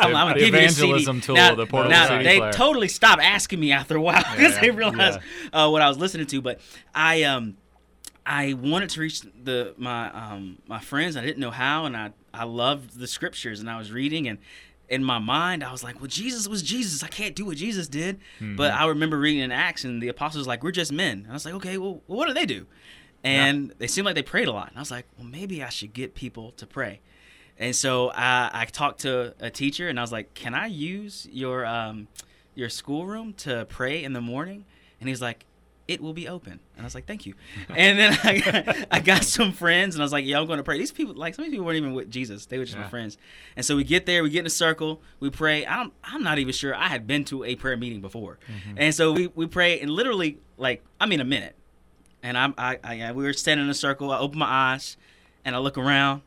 I'm, 0.00 0.14
I'm 0.14 0.28
gonna 0.28 0.34
give 0.38 0.48
you 0.54 0.60
a 0.60 0.68
CD. 0.68 0.84
evangelism 0.84 1.20
tool, 1.20 1.34
now, 1.34 1.54
the 1.56 1.66
now, 1.66 2.22
they 2.22 2.38
player. 2.38 2.52
totally 2.52 2.88
stopped 2.88 3.22
asking 3.22 3.58
me 3.58 3.72
after 3.72 3.96
a 3.96 4.00
while 4.00 4.22
because 4.36 4.54
Yeah, 4.54 4.60
they 4.60 4.70
realized 4.70 5.18
uh, 5.52 5.68
what 5.68 5.82
I 5.82 5.88
was 5.88 5.98
listening 5.98 6.26
to, 6.26 6.40
but 6.40 6.60
I 6.94 7.24
um. 7.24 7.56
I 8.26 8.52
wanted 8.52 8.90
to 8.90 9.00
reach 9.00 9.22
the 9.22 9.74
my 9.78 10.10
um 10.12 10.58
my 10.68 10.78
friends. 10.78 11.16
I 11.16 11.22
didn't 11.22 11.38
know 11.38 11.50
how, 11.50 11.86
and 11.86 11.96
I 11.96 12.10
I 12.32 12.44
loved 12.44 12.96
the 12.98 13.06
scriptures, 13.08 13.58
and 13.60 13.68
I 13.68 13.76
was 13.78 13.90
reading, 13.90 14.28
and 14.28 14.38
in 14.88 15.02
my 15.02 15.18
mind, 15.18 15.64
I 15.64 15.72
was 15.72 15.82
like, 15.82 15.98
"Well, 16.00 16.06
Jesus 16.06 16.46
was 16.46 16.62
Jesus. 16.62 17.02
I 17.02 17.08
can't 17.08 17.34
do 17.34 17.46
what 17.46 17.56
Jesus 17.56 17.88
did." 17.88 18.20
But 18.40 18.72
I 18.72 18.86
remember 18.86 19.18
reading 19.18 19.40
in 19.42 19.50
Acts, 19.50 19.84
and 19.84 20.02
the 20.02 20.08
apostles 20.08 20.46
were 20.46 20.50
like, 20.50 20.62
"We're 20.62 20.70
just 20.70 20.92
men." 20.92 21.20
And 21.22 21.30
I 21.30 21.32
was 21.32 21.44
like, 21.46 21.54
"Okay, 21.54 21.78
well, 21.78 22.02
what 22.06 22.28
do 22.28 22.34
they 22.34 22.46
do?" 22.46 22.66
And 23.22 23.72
they 23.78 23.86
seemed 23.86 24.06
like 24.06 24.14
they 24.14 24.22
prayed 24.22 24.48
a 24.48 24.52
lot. 24.52 24.68
And 24.68 24.76
I 24.76 24.80
was 24.80 24.90
like, 24.90 25.06
"Well, 25.18 25.26
maybe 25.26 25.62
I 25.62 25.68
should 25.68 25.92
get 25.92 26.14
people 26.14 26.52
to 26.52 26.66
pray." 26.66 27.00
And 27.58 27.76
so 27.76 28.10
I, 28.10 28.50
I 28.52 28.64
talked 28.64 29.00
to 29.00 29.34
a 29.40 29.50
teacher, 29.50 29.88
and 29.88 29.98
I 29.98 30.02
was 30.02 30.12
like, 30.12 30.34
"Can 30.34 30.54
I 30.54 30.66
use 30.66 31.28
your 31.30 31.66
um 31.66 32.08
your 32.54 32.68
schoolroom 32.68 33.34
to 33.34 33.66
pray 33.68 34.02
in 34.02 34.12
the 34.12 34.20
morning?" 34.20 34.64
And 35.00 35.08
he's 35.08 35.22
like, 35.22 35.46
it 35.90 36.00
will 36.00 36.12
be 36.12 36.28
open. 36.28 36.52
And 36.76 36.82
I 36.82 36.84
was 36.84 36.94
like, 36.94 37.06
thank 37.06 37.26
you. 37.26 37.34
And 37.74 37.98
then 37.98 38.16
I 38.22 38.38
got, 38.38 38.76
I 38.92 39.00
got 39.00 39.24
some 39.24 39.50
friends 39.50 39.96
and 39.96 40.02
I 40.02 40.04
was 40.04 40.12
like, 40.12 40.24
yeah, 40.24 40.38
I'm 40.38 40.46
going 40.46 40.58
to 40.58 40.62
pray. 40.62 40.78
These 40.78 40.92
people, 40.92 41.14
like 41.14 41.34
some 41.34 41.44
of 41.44 41.50
these 41.50 41.54
people 41.54 41.66
weren't 41.66 41.78
even 41.78 41.94
with 41.94 42.08
Jesus. 42.08 42.46
They 42.46 42.58
were 42.58 42.64
just 42.64 42.76
my 42.78 42.84
friends. 42.88 43.18
And 43.56 43.66
so 43.66 43.74
we 43.74 43.82
get 43.82 44.06
there, 44.06 44.22
we 44.22 44.30
get 44.30 44.40
in 44.40 44.46
a 44.46 44.50
circle, 44.50 45.02
we 45.18 45.30
pray. 45.30 45.66
I'm, 45.66 45.90
I'm 46.04 46.22
not 46.22 46.38
even 46.38 46.52
sure 46.52 46.76
I 46.76 46.86
had 46.86 47.08
been 47.08 47.24
to 47.24 47.42
a 47.42 47.56
prayer 47.56 47.76
meeting 47.76 48.00
before. 48.00 48.38
And 48.76 48.94
so 48.94 49.10
we, 49.12 49.26
we 49.34 49.46
pray 49.46 49.80
and 49.80 49.90
literally 49.90 50.38
like, 50.58 50.84
I 51.00 51.06
mean, 51.06 51.18
a 51.20 51.24
minute. 51.24 51.56
And 52.22 52.36
I'm, 52.36 52.54
I, 52.58 52.78
I, 52.84 53.12
we 53.12 53.24
were 53.24 53.32
standing 53.32 53.64
in 53.64 53.70
a 53.70 53.74
circle. 53.74 54.10
I 54.10 54.18
open 54.18 54.38
my 54.38 54.46
eyes 54.46 54.96
and 55.44 55.56
I 55.56 55.58
look 55.58 55.78
around 55.78 56.22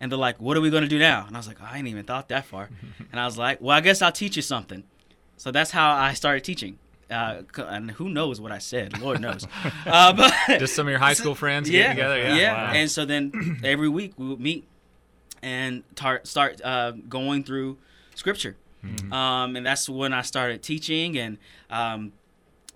and 0.00 0.10
they're 0.10 0.18
like, 0.18 0.40
what 0.40 0.56
are 0.56 0.60
we 0.60 0.70
going 0.70 0.82
to 0.82 0.88
do 0.88 0.98
now? 0.98 1.26
And 1.26 1.36
I 1.36 1.38
was 1.38 1.46
like, 1.46 1.60
I 1.60 1.78
ain't 1.78 1.88
even 1.88 2.04
thought 2.04 2.28
that 2.28 2.44
far. 2.44 2.68
and 3.12 3.20
I 3.20 3.24
was 3.24 3.38
like, 3.38 3.60
well, 3.60 3.76
I 3.76 3.80
guess 3.80 4.02
I'll 4.02 4.12
teach 4.12 4.36
you 4.36 4.42
something. 4.42 4.84
So 5.36 5.50
that's 5.50 5.70
how 5.70 5.92
I 5.92 6.14
started 6.14 6.44
teaching. 6.44 6.78
Uh, 7.10 7.42
and 7.58 7.90
who 7.90 8.08
knows 8.08 8.40
what 8.40 8.52
I 8.52 8.58
said? 8.58 8.98
Lord 9.00 9.20
knows. 9.20 9.46
Uh, 9.86 10.12
but 10.12 10.32
Just 10.58 10.74
some 10.74 10.86
of 10.86 10.90
your 10.90 11.00
high 11.00 11.12
school 11.12 11.34
friends 11.34 11.68
yeah, 11.68 11.94
getting 11.94 11.96
together. 11.96 12.18
Yeah. 12.18 12.36
yeah. 12.36 12.52
Wow. 12.52 12.72
And 12.72 12.90
so 12.90 13.04
then 13.04 13.60
every 13.64 13.88
week 13.88 14.14
we 14.16 14.28
would 14.28 14.40
meet 14.40 14.66
and 15.42 15.82
tar- 15.96 16.20
start 16.24 16.60
uh, 16.64 16.92
going 16.92 17.44
through 17.44 17.78
scripture. 18.14 18.56
Mm-hmm. 18.84 19.12
Um, 19.12 19.56
and 19.56 19.66
that's 19.66 19.88
when 19.88 20.12
I 20.12 20.22
started 20.22 20.62
teaching 20.62 21.18
and 21.18 21.38
um, 21.68 22.12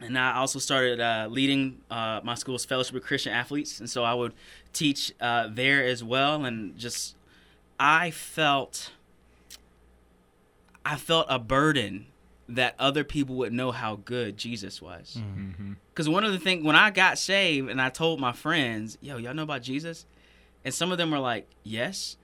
and 0.01 0.19
I 0.19 0.37
also 0.37 0.59
started 0.59 1.01
uh, 1.01 1.29
leading 1.31 1.81
uh, 1.91 2.21
my 2.23 2.35
school's 2.35 2.65
fellowship 2.65 2.97
of 2.97 3.03
Christian 3.03 3.33
athletes, 3.33 3.81
and 3.81 3.89
so 3.89 4.05
I 4.05 4.15
would 4.15 4.33
teach 4.73 5.13
uh, 5.21 5.49
there 5.51 5.85
as 5.85 6.05
well. 6.05 6.45
And 6.45 6.77
just, 6.77 7.17
I 7.81 8.11
felt, 8.11 8.93
I 10.85 10.97
felt 10.97 11.27
a 11.31 11.39
burden 11.39 12.07
that 12.49 12.75
other 12.79 13.05
people 13.05 13.37
would 13.37 13.53
know 13.53 13.73
how 13.73 13.97
good 13.97 14.37
Jesus 14.37 14.81
was. 14.83 15.17
Mm-hmm. 15.19 15.73
Because 15.93 16.09
one 16.09 16.25
of 16.25 16.33
the 16.33 16.39
things 16.39 16.65
when 16.65 16.77
I 16.77 16.91
got 16.91 17.19
saved 17.19 17.71
and 17.71 17.81
I 17.81 17.89
told 17.89 18.21
my 18.21 18.33
friends, 18.33 18.99
"Yo, 19.01 19.17
y'all 19.17 19.35
know 19.35 19.43
about 19.43 19.63
Jesus," 19.63 20.05
and 20.65 20.75
some 20.75 20.93
of 20.93 20.99
them 20.99 21.11
were 21.11 21.19
like, 21.19 21.49
"Yes." 21.65 22.17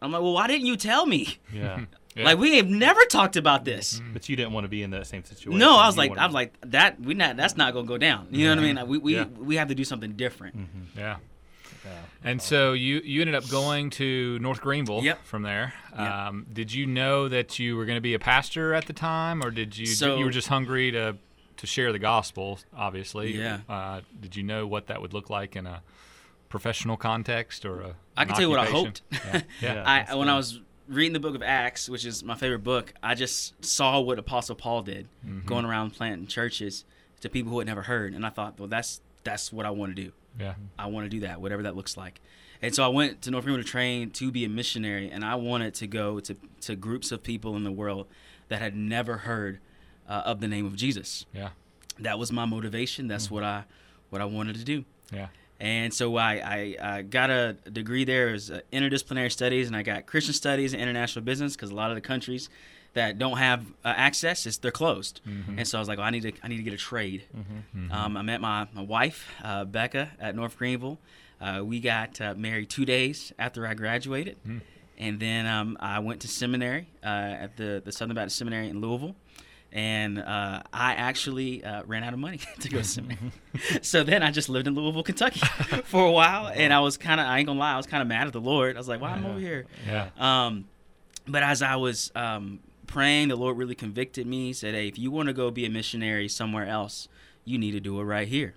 I'm 0.00 0.12
like, 0.12 0.22
"Well, 0.22 0.32
why 0.32 0.46
didn't 0.46 0.66
you 0.66 0.76
tell 0.76 1.06
me? 1.06 1.38
Yeah. 1.52 1.84
Yeah. 2.16 2.24
Like, 2.24 2.38
we 2.38 2.56
have 2.56 2.68
never 2.68 3.04
talked 3.04 3.36
about 3.36 3.64
this." 3.64 4.00
But 4.12 4.28
you 4.28 4.34
didn't 4.36 4.52
want 4.52 4.64
to 4.64 4.68
be 4.68 4.82
in 4.82 4.90
that 4.90 5.06
same 5.06 5.24
situation. 5.24 5.58
No, 5.58 5.76
I 5.76 5.86
was 5.86 5.94
You 5.96 6.00
like, 6.02 6.10
wanted- 6.10 6.22
I 6.22 6.26
was 6.26 6.34
like, 6.34 6.54
that 6.66 7.00
we 7.00 7.14
not 7.14 7.36
that's 7.36 7.56
not 7.56 7.74
gonna 7.74 7.86
go 7.86 7.98
down. 7.98 8.28
You 8.30 8.46
know 8.46 8.52
what 8.56 8.58
I 8.58 8.66
mean? 8.66 8.76
Like, 8.76 8.86
we 8.88 8.98
we 8.98 9.14
Yeah. 9.16 9.24
we 9.24 9.56
have 9.56 9.68
to 9.68 9.74
do 9.74 9.84
something 9.84 10.12
different. 10.12 10.56
Yeah. 10.96 11.16
Yeah. 11.84 11.92
And 12.24 12.42
so 12.42 12.72
you 12.72 13.00
you 13.04 13.20
ended 13.20 13.36
up 13.36 13.48
going 13.48 13.90
to 13.90 14.38
North 14.40 14.60
Greenville 14.60 15.02
Yep. 15.04 15.24
from 15.24 15.42
there. 15.42 15.74
Yep. 15.92 16.00
Um, 16.00 16.46
did 16.52 16.72
you 16.72 16.86
know 16.86 17.28
that 17.28 17.58
you 17.58 17.76
were 17.76 17.84
going 17.86 17.96
to 17.96 18.02
be 18.02 18.14
a 18.14 18.18
pastor 18.18 18.74
at 18.74 18.86
the 18.86 18.92
time, 18.92 19.42
or 19.42 19.50
did 19.50 19.76
you 19.78 19.86
So- 19.86 20.18
you 20.18 20.24
were 20.24 20.30
just 20.30 20.48
hungry 20.48 20.90
to 20.92 21.16
to 21.58 21.66
share 21.66 21.92
the 21.92 21.98
gospel? 21.98 22.58
Obviously, 22.76 23.36
Yeah. 23.36 23.58
Uh, 23.68 24.00
did 24.20 24.34
you 24.36 24.42
know 24.42 24.66
what 24.66 24.86
that 24.88 25.00
would 25.00 25.12
look 25.12 25.28
like 25.30 25.54
in 25.56 25.66
a 25.66 25.82
professional 26.48 26.96
context 26.96 27.64
or 27.64 27.80
a? 27.80 27.94
I 28.16 28.22
an 28.22 28.28
can 28.28 28.36
tell 28.36 28.40
you 28.42 28.50
what 28.50 28.60
I 28.60 28.66
hoped. 28.66 29.02
Yeah. 29.12 29.40
Yeah. 29.60 29.82
I 29.86 29.98
that's 30.00 30.14
when 30.16 30.28
I 30.28 30.36
was 30.36 30.60
reading 30.88 31.12
the 31.12 31.20
book 31.20 31.34
of 31.34 31.42
Acts, 31.42 31.88
which 31.88 32.04
is 32.04 32.22
my 32.24 32.34
favorite 32.34 32.64
book, 32.64 32.92
I 33.02 33.14
just 33.14 33.64
saw 33.64 34.00
what 34.00 34.18
Apostle 34.18 34.54
Paul 34.56 34.82
did, 34.82 35.08
Mm-hmm. 35.26 35.46
going 35.46 35.64
around 35.64 35.90
planting 35.92 36.26
churches 36.26 36.84
to 37.20 37.28
people 37.28 37.52
who 37.52 37.58
had 37.58 37.66
never 37.66 37.82
heard, 37.82 38.14
and 38.14 38.24
I 38.24 38.30
thought, 38.30 38.58
well, 38.58 38.68
that's 38.68 39.00
that's 39.24 39.52
what 39.52 39.66
I 39.66 39.70
want 39.70 39.94
to 39.94 40.02
do. 40.04 40.12
Yeah. 40.38 40.54
I 40.78 40.86
want 40.86 41.04
to 41.04 41.10
do 41.10 41.20
that, 41.20 41.40
whatever 41.40 41.62
that 41.64 41.76
looks 41.76 41.96
like. 41.96 42.20
And 42.62 42.74
so 42.74 42.82
I 42.84 42.88
went 42.88 43.22
to 43.22 43.30
North 43.30 43.44
Greenville 43.44 43.62
to 43.64 43.68
train 43.68 44.10
to 44.12 44.30
be 44.30 44.44
a 44.44 44.48
missionary, 44.48 45.10
and 45.10 45.24
I 45.24 45.34
wanted 45.34 45.74
to 45.74 45.86
go 45.86 46.20
to, 46.20 46.36
to 46.62 46.76
groups 46.76 47.12
of 47.12 47.22
people 47.22 47.54
in 47.56 47.64
the 47.64 47.72
world 47.72 48.06
that 48.48 48.60
had 48.60 48.74
never 48.76 49.18
heard 49.18 49.58
uh, 50.08 50.22
of 50.24 50.40
the 50.40 50.48
name 50.48 50.64
of 50.66 50.74
Jesus. 50.76 51.26
Yeah. 51.34 51.50
That 51.98 52.18
was 52.18 52.32
my 52.32 52.44
motivation. 52.46 53.04
Mm-hmm. 53.04 53.08
That's 53.10 53.30
what 53.30 53.42
I 53.44 53.64
what 54.10 54.22
I 54.22 54.24
wanted 54.24 54.54
to 54.56 54.64
do. 54.64 54.84
Yeah. 55.12 55.28
And 55.60 55.92
so 55.92 56.16
I, 56.16 56.34
I, 56.34 56.76
I 56.96 57.02
got 57.02 57.30
a 57.30 57.54
degree 57.72 58.04
there 58.04 58.28
as 58.28 58.50
uh, 58.50 58.60
interdisciplinary 58.72 59.32
studies, 59.32 59.66
and 59.66 59.74
I 59.76 59.82
got 59.82 60.06
Christian 60.06 60.32
studies 60.34 60.72
and 60.72 60.80
international 60.80 61.24
business 61.24 61.56
because 61.56 61.70
a 61.70 61.74
lot 61.74 61.90
of 61.90 61.96
the 61.96 62.00
countries 62.00 62.48
that 62.94 63.18
don't 63.18 63.36
have 63.38 63.62
uh, 63.84 63.88
access, 63.96 64.46
is 64.46 64.58
they're 64.58 64.70
closed. 64.70 65.20
Mm-hmm. 65.28 65.58
And 65.58 65.68
so 65.68 65.78
I 65.78 65.80
was 65.80 65.88
like, 65.88 65.98
well, 65.98 66.06
I 66.06 66.10
need 66.10 66.22
to 66.22 66.32
I 66.42 66.48
need 66.48 66.56
to 66.58 66.62
get 66.62 66.72
a 66.74 66.78
trade. 66.78 67.24
Um, 67.90 68.16
I 68.16 68.22
met 68.22 68.40
my, 68.40 68.66
my 68.72 68.82
wife 68.82 69.28
uh, 69.44 69.64
Becca 69.64 70.12
at 70.20 70.34
North 70.34 70.56
Greenville. 70.56 70.98
Uh, 71.40 71.62
we 71.64 71.80
got 71.80 72.20
uh, 72.20 72.34
married 72.36 72.70
two 72.70 72.84
days 72.84 73.32
after 73.38 73.66
I 73.66 73.74
graduated, 73.74 74.36
Mm. 74.46 74.60
and 74.98 75.20
then 75.20 75.46
um, 75.46 75.76
I 75.80 75.98
went 76.00 76.20
to 76.22 76.28
seminary 76.28 76.88
uh, 77.04 77.06
at 77.44 77.56
the 77.56 77.82
the 77.84 77.92
Southern 77.92 78.14
Baptist 78.16 78.38
Seminary 78.38 78.68
in 78.68 78.80
Louisville. 78.80 79.14
And 79.70 80.18
uh, 80.18 80.62
I 80.72 80.94
actually 80.94 81.62
uh, 81.62 81.82
ran 81.84 82.02
out 82.02 82.14
of 82.14 82.18
money 82.18 82.40
to 82.60 82.68
go 82.68 82.78
to 82.78 82.84
seminary. 82.84 83.32
so 83.82 84.02
then 84.02 84.22
I 84.22 84.30
just 84.30 84.48
lived 84.48 84.66
in 84.66 84.74
Louisville, 84.74 85.02
Kentucky 85.02 85.40
for 85.84 86.06
a 86.06 86.10
while. 86.10 86.50
And 86.54 86.72
I 86.72 86.80
was 86.80 86.96
kind 86.96 87.20
of, 87.20 87.26
I 87.26 87.38
ain't 87.38 87.46
gonna 87.46 87.60
lie, 87.60 87.74
I 87.74 87.76
was 87.76 87.86
kind 87.86 88.00
of 88.00 88.08
mad 88.08 88.26
at 88.26 88.32
the 88.32 88.40
Lord. 88.40 88.76
I 88.76 88.80
was 88.80 88.88
like, 88.88 89.00
why 89.00 89.10
I'm 89.10 89.26
over 89.26 89.38
here? 89.38 89.66
Yeah. 89.86 90.08
Um, 90.18 90.64
but 91.28 91.42
as 91.42 91.62
I 91.62 91.76
was 91.76 92.10
um, 92.14 92.60
praying, 92.86 93.28
the 93.28 93.36
Lord 93.36 93.56
really 93.56 93.74
convicted 93.74 94.26
me. 94.26 94.46
He 94.46 94.52
said, 94.52 94.74
"Hey, 94.74 94.88
if 94.88 94.98
you 94.98 95.10
want 95.10 95.28
to 95.28 95.32
go 95.32 95.50
be 95.50 95.64
a 95.64 95.70
missionary 95.70 96.28
somewhere 96.28 96.66
else, 96.66 97.06
you 97.44 97.58
need 97.58 97.72
to 97.72 97.80
do 97.80 98.00
it 98.00 98.04
right 98.04 98.26
here." 98.26 98.54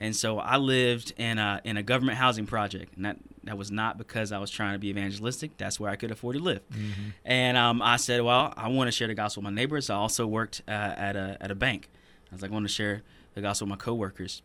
And 0.00 0.16
so 0.16 0.38
I 0.38 0.56
lived 0.56 1.12
in 1.18 1.38
a 1.38 1.60
in 1.64 1.76
a 1.76 1.82
government 1.82 2.18
housing 2.18 2.46
project, 2.46 2.96
and 2.96 3.04
that 3.04 3.16
that 3.44 3.56
was 3.58 3.70
not 3.70 3.98
because 3.98 4.32
I 4.32 4.38
was 4.38 4.50
trying 4.50 4.72
to 4.72 4.78
be 4.78 4.88
evangelistic. 4.88 5.56
That's 5.56 5.78
where 5.78 5.90
I 5.90 5.96
could 5.96 6.10
afford 6.10 6.36
to 6.36 6.42
live. 6.42 6.62
And 7.24 7.56
um, 7.56 7.82
I 7.82 7.96
said, 7.96 8.22
"Well, 8.22 8.52
I 8.56 8.68
want 8.68 8.88
to 8.88 8.92
share 8.92 9.06
the 9.08 9.14
gospel 9.14 9.42
with 9.42 9.52
my 9.52 9.54
neighbors." 9.54 9.90
I 9.90 9.94
also 9.96 10.26
worked 10.26 10.62
uh, 10.66 10.70
at 10.70 11.14
a 11.16 11.36
at 11.40 11.50
a 11.50 11.54
bank. 11.54 11.88
I 12.30 12.34
was 12.34 12.42
like, 12.42 12.50
"I 12.50 12.54
want 12.54 12.66
to 12.66 12.72
share 12.72 13.02
the 13.34 13.40
gospel 13.42 13.66
with 13.66 13.78
my 13.78 13.84
coworkers." 13.84 14.42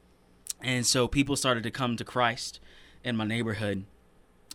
And 0.62 0.86
so 0.86 1.08
people 1.08 1.36
started 1.36 1.64
to 1.64 1.72
come 1.72 1.98
to 1.98 2.04
Christ 2.04 2.60
in 3.04 3.16
my 3.16 3.26
neighborhood, 3.26 3.86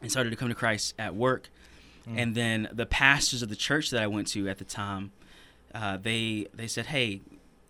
and 0.02 0.11
started 0.11 0.30
to 0.30 0.37
come 0.37 0.49
to 0.49 0.54
Christ 0.54 0.95
at 0.99 1.14
work. 1.14 1.49
And 2.14 2.37
then 2.37 2.68
the 2.73 2.87
pastors 2.87 3.42
of 3.42 3.49
the 3.49 3.56
church 3.56 3.90
that 3.90 4.00
I 4.00 4.06
went 4.06 4.28
to 4.28 4.49
at 4.49 4.59
the 4.59 4.64
time, 4.64 5.11
uh, 5.75 5.97
they 5.97 6.47
they 6.54 6.68
said, 6.68 6.87
"Hey, 6.87 7.23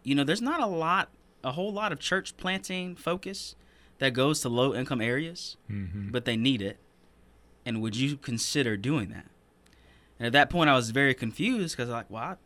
you 0.03 0.15
know, 0.15 0.25
there's 0.25 0.43
not 0.43 0.61
a 0.61 0.67
lot, 0.67 1.09
a 1.47 1.53
whole 1.53 1.73
lot 1.73 1.93
of 1.93 1.99
church 1.99 2.37
planting 2.37 2.97
focus 2.97 3.55
that 3.99 4.13
goes 4.13 4.41
to 4.43 4.49
low 4.49 4.75
income 4.75 5.01
areas, 5.01 5.57
Mm-hmm. 5.71 6.11
but 6.11 6.25
they 6.27 6.37
need 6.37 6.61
it. 6.61 6.77
And 7.65 7.81
would 7.83 7.97
you 7.97 8.17
consider 8.17 8.77
doing 8.77 9.09
that?" 9.11 9.27
And 10.19 10.27
at 10.27 10.33
that 10.33 10.51
point, 10.51 10.69
I 10.71 10.75
was 10.75 10.91
very 10.91 11.15
confused 11.15 11.77
because 11.77 11.91
like, 11.91 12.11
well, 12.11 12.23
I, 12.23 12.37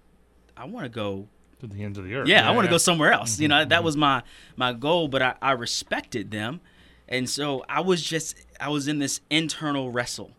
I 0.63 0.65
want 0.67 0.85
to 0.85 0.89
go 0.91 1.29
to 1.61 1.67
the 1.67 1.83
ends 1.85 1.99
of 1.99 2.05
the 2.05 2.15
earth. 2.15 2.27
yeah, 2.29 2.49
I 2.49 2.53
want 2.53 2.65
to 2.65 2.69
yeah. 2.69 2.75
go 2.75 2.79
somewhere 2.79 3.13
else. 3.13 3.39
You 3.41 3.49
know, 3.49 3.65
that 3.65 3.83
was 3.85 3.97
my 3.97 4.23
my 4.57 4.73
goal, 4.73 5.09
but 5.09 5.21
I, 5.23 5.35
I 5.43 5.53
respected 5.53 6.31
them, 6.31 6.61
and 7.09 7.29
so 7.29 7.65
I 7.69 7.81
was 7.81 8.03
just 8.03 8.37
I 8.61 8.69
was 8.71 8.89
in 8.89 8.99
this 8.99 9.21
internal 9.31 9.91
wrestle. 9.91 10.31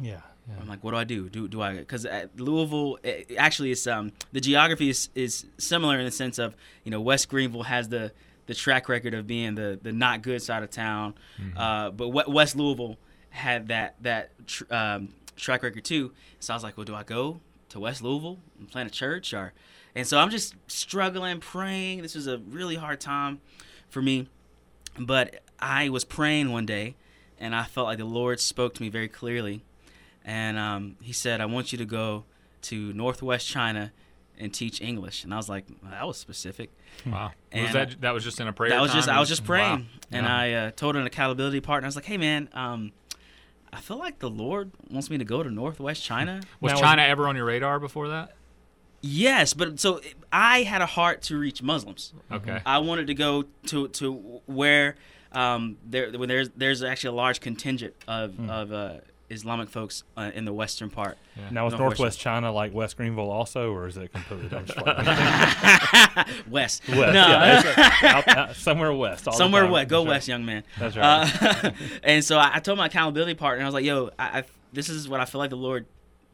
Yeah. 0.00 0.20
Yeah. 0.50 0.60
I'm 0.60 0.68
like, 0.68 0.82
what 0.82 0.90
do 0.92 0.96
I 0.96 1.04
do? 1.04 1.28
Do 1.28 1.48
do 1.48 1.60
I? 1.62 1.74
Because 1.74 2.06
Louisville, 2.36 2.98
it, 3.02 3.32
actually, 3.38 3.70
it's 3.72 3.86
um 3.86 4.12
the 4.32 4.40
geography 4.40 4.90
is, 4.90 5.08
is 5.14 5.46
similar 5.58 5.98
in 5.98 6.04
the 6.04 6.10
sense 6.10 6.38
of 6.38 6.54
you 6.84 6.90
know 6.90 7.00
West 7.00 7.28
Greenville 7.28 7.64
has 7.64 7.88
the 7.88 8.12
the 8.46 8.54
track 8.54 8.88
record 8.88 9.14
of 9.14 9.26
being 9.26 9.54
the 9.54 9.78
the 9.80 9.92
not 9.92 10.22
good 10.22 10.42
side 10.42 10.62
of 10.62 10.70
town, 10.70 11.14
uh, 11.56 11.90
but 11.90 12.08
West 12.08 12.56
Louisville 12.56 12.96
had 13.30 13.68
that 13.68 13.94
that 14.02 14.30
tr- 14.46 14.64
um, 14.70 15.10
track 15.36 15.62
record 15.62 15.84
too. 15.84 16.12
So 16.40 16.52
I 16.52 16.56
was 16.56 16.62
like, 16.64 16.76
well, 16.76 16.84
do 16.84 16.94
I 16.94 17.02
go 17.04 17.40
to 17.70 17.80
West 17.80 18.02
Louisville 18.02 18.38
and 18.58 18.70
plant 18.70 18.88
a 18.88 18.92
church 18.92 19.32
or? 19.32 19.52
And 19.94 20.06
so 20.06 20.18
I'm 20.18 20.30
just 20.30 20.54
struggling, 20.68 21.40
praying. 21.40 22.02
This 22.02 22.14
was 22.14 22.26
a 22.28 22.38
really 22.38 22.76
hard 22.76 23.00
time 23.00 23.40
for 23.88 24.00
me, 24.00 24.28
but 24.98 25.42
I 25.58 25.88
was 25.88 26.04
praying 26.04 26.52
one 26.52 26.64
day, 26.64 26.94
and 27.38 27.54
I 27.56 27.64
felt 27.64 27.86
like 27.86 27.98
the 27.98 28.04
Lord 28.04 28.38
spoke 28.38 28.74
to 28.74 28.82
me 28.82 28.88
very 28.88 29.08
clearly 29.08 29.62
and 30.30 30.54
um, 30.58 30.96
he 31.02 31.12
said, 31.12 31.40
"I 31.40 31.46
want 31.46 31.72
you 31.72 31.78
to 31.78 31.84
go 32.00 32.24
to 32.62 32.92
Northwest 32.92 33.46
China 33.48 33.90
and 34.38 34.54
teach 34.54 34.80
English." 34.80 35.24
And 35.24 35.34
I 35.34 35.36
was 35.36 35.48
like, 35.48 35.64
well, 35.82 35.90
"That 35.90 36.06
was 36.06 36.16
specific." 36.18 36.70
Wow. 37.06 37.26
was 37.26 37.32
And, 37.52 37.74
that 37.74 38.00
that 38.02 38.14
was 38.14 38.22
just 38.24 38.38
in 38.40 38.46
a 38.48 38.52
prayer? 38.52 38.70
that 38.70 38.80
was 38.80 38.92
just? 38.92 39.08
I 39.08 39.18
was 39.18 39.28
just 39.28 39.44
praying, 39.44 39.80
Wow. 39.80 39.86
and 40.12 40.26
Yeah. 40.26 40.36
I 40.42 40.52
uh, 40.52 40.70
told 40.82 40.94
an 40.96 41.06
accountability 41.06 41.60
partner. 41.60 41.86
I 41.86 41.88
was 41.88 41.96
like, 41.96 42.04
"Hey, 42.12 42.16
man, 42.18 42.48
um, 42.52 42.92
I 43.72 43.80
feel 43.80 43.98
like 43.98 44.18
the 44.20 44.30
Lord 44.30 44.70
wants 44.90 45.10
me 45.10 45.18
to 45.18 45.24
go 45.24 45.42
to 45.42 45.50
Northwest 45.50 46.02
China." 46.04 46.40
was 46.60 46.70
Now, 46.70 46.74
was- 46.76 46.80
China 46.80 47.02
ever 47.02 47.26
on 47.28 47.34
your 47.36 47.46
radar 47.46 47.80
before 47.80 48.08
that? 48.08 48.34
yes, 49.02 49.54
but 49.54 49.80
so 49.80 50.00
I 50.32 50.62
had 50.62 50.82
a 50.82 50.86
heart 50.86 51.22
to 51.28 51.38
reach 51.38 51.62
Muslims. 51.62 52.12
Okay. 52.30 52.60
I 52.66 52.78
wanted 52.78 53.06
to 53.08 53.14
go 53.14 53.44
to 53.66 53.88
to 53.88 54.12
where 54.46 54.94
um, 55.32 55.76
there 55.86 56.10
when 56.12 56.28
there's 56.28 56.50
there's 56.56 56.82
actually 56.82 57.08
a 57.16 57.18
large 57.24 57.40
contingent 57.40 57.94
of 58.06 58.38
of 58.50 58.72
uh, 58.72 58.94
Islamic 59.30 59.68
folks 59.70 60.02
uh, 60.16 60.30
in 60.34 60.44
the 60.44 60.52
western 60.52 60.90
part. 60.90 61.16
Now 61.50 61.66
is 61.66 61.72
No 61.72 61.78
Northwest 61.78 62.18
China 62.18 62.52
like 62.52 62.74
West 62.74 62.96
Greenville 62.96 63.30
also, 63.30 63.72
or 63.72 63.86
is 63.86 63.96
it 63.96 64.12
completely? 64.12 64.56
I'm 64.58 64.66
just 64.66 64.78
playing. 64.78 66.26
West. 66.50 66.82
West, 66.88 66.88
No, 66.88 67.28
yeah, 67.28 67.62
that's. 67.62 68.02
Out- 68.04 68.28
out- 68.28 68.56
somewhere 68.56 68.92
west. 68.92 69.28
all 69.28 69.34
somewhere 69.34 69.62
time. 69.62 69.70
west. 69.72 69.88
Go 69.88 69.98
That's 70.00 70.06
right. 70.06 70.12
west, 70.14 70.28
young 70.28 70.44
man. 70.44 70.64
That's 70.78 70.96
right. 70.96 71.64
Uh, 71.64 71.70
and 72.02 72.24
so 72.24 72.38
I, 72.38 72.56
I 72.56 72.60
told 72.60 72.78
my 72.78 72.86
accountability 72.86 73.34
partner, 73.34 73.64
I 73.64 73.66
was 73.68 73.74
like, 73.74 73.84
"Yo, 73.84 74.10
I, 74.18 74.40
I, 74.40 74.44
this 74.72 74.88
is 74.88 75.08
what 75.08 75.20
I 75.20 75.24
feel 75.24 75.38
like 75.38 75.50
the 75.50 75.56
Lord 75.56 75.86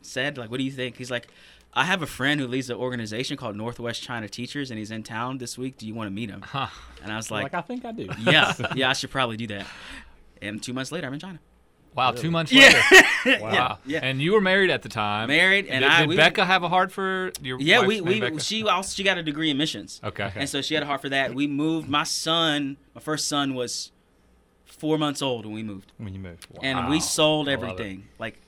said. 0.02 0.38
Like, 0.38 0.50
what 0.50 0.58
do 0.58 0.64
you 0.64 0.70
think?" 0.70 0.96
He's 0.96 1.10
like, 1.10 1.28
"I 1.74 1.84
have 1.84 2.02
a 2.02 2.06
friend 2.06 2.40
who 2.40 2.46
leads 2.46 2.70
an 2.70 2.76
organization 2.76 3.36
called 3.36 3.56
Northwest 3.56 4.02
China 4.02 4.28
Teachers, 4.28 4.70
and 4.70 4.78
he's 4.78 4.90
in 4.90 5.02
town 5.02 5.38
this 5.38 5.58
week. 5.58 5.76
Do 5.78 5.86
you 5.86 5.94
want 5.94 6.06
to 6.08 6.12
meet 6.12 6.30
him?" 6.30 6.42
Huh. 6.42 6.68
And 7.02 7.12
I 7.12 7.16
was 7.16 7.30
like, 7.30 7.44
like, 7.44 7.54
I 7.54 7.60
think 7.60 7.84
I 7.84 7.92
do. 7.92 8.08
"Yeah, 8.20 8.54
yeah, 8.74 8.90
I 8.90 8.92
should 8.94 9.10
probably 9.10 9.36
do 9.36 9.46
that." 9.48 9.66
And 10.42 10.62
two 10.62 10.72
months 10.72 10.92
later, 10.92 11.06
I'm 11.06 11.14
in 11.14 11.20
China. 11.20 11.38
Wow. 11.96 12.12
Two 12.12 12.30
months 12.30 12.52
Yeah. 12.52 12.66
later. 13.24 13.40
Wow. 13.42 13.50
Wow. 13.52 13.78
Yeah. 13.86 14.00
And 14.02 14.22
you 14.22 14.32
were 14.34 14.40
married 14.40 14.70
at 14.70 14.82
the 14.82 14.88
time. 14.88 15.26
Married, 15.28 15.66
and 15.66 15.82
did, 15.82 15.90
I- 15.90 16.00
did 16.00 16.08
we- 16.10 16.16
Becca 16.16 16.44
have 16.44 16.62
a 16.62 16.68
heart 16.68 16.92
for 16.92 17.32
your? 17.42 17.58
Yeah, 17.60 17.78
wife's 17.78 17.88
we, 17.88 17.94
name, 17.96 18.04
we 18.04 18.20
Becca? 18.20 18.40
she 18.40 18.62
also 18.62 18.94
she 18.94 19.02
got 19.02 19.18
a 19.18 19.22
degree 19.22 19.50
in 19.50 19.56
missions. 19.56 20.00
Okay. 20.04 20.30
And 20.36 20.48
so 20.48 20.62
she 20.62 20.74
had 20.74 20.82
a 20.84 20.86
heart 20.86 21.00
for 21.00 21.08
that. 21.08 21.34
We 21.34 21.46
moved. 21.48 21.88
My 21.88 22.04
son, 22.04 22.76
my 22.94 23.00
first 23.00 23.26
son, 23.28 23.54
was 23.54 23.90
four 24.64 24.96
months 24.98 25.22
old 25.22 25.44
when 25.46 25.54
we 25.54 25.62
moved, 25.64 25.90
When 25.98 26.12
you 26.14 26.20
move. 26.20 26.38
Wow. 26.52 26.60
and 26.62 26.88
we 26.88 27.00
sold 27.00 27.48
I 27.48 27.54
love 27.54 27.62
it. 27.62 27.66
everything. 27.66 28.04
Like, 28.18 28.38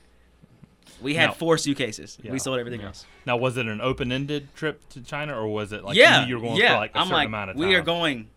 we 1.01 1.15
had 1.15 1.27
Now- 1.27 1.33
four 1.33 1.57
suitcases. 1.57 2.17
Yeah. 2.21 2.31
We 2.31 2.39
sold 2.39 2.59
everything 2.59 2.81
Yeah. 2.81 2.87
else. 2.87 3.05
Now, 3.25 3.35
was 3.37 3.57
it 3.57 3.65
an 3.67 3.81
open-ended 3.81 4.55
trip 4.55 4.87
to 4.89 5.01
China, 5.01 5.35
or 5.37 5.47
was 5.47 5.73
it 5.73 5.83
like 5.83 5.97
yeah, 5.97 6.21
you, 6.21 6.29
you 6.29 6.35
were 6.35 6.41
going 6.47 6.57
yeah. 6.61 6.73
for 6.73 6.77
like 6.77 6.91
a 6.95 6.99
I'm 6.99 7.05
certain 7.07 7.17
like, 7.17 7.27
amount 7.27 7.49
of 7.51 7.55
time? 7.57 7.67
we 7.67 7.75
are 7.75 7.81
going. 7.81 8.27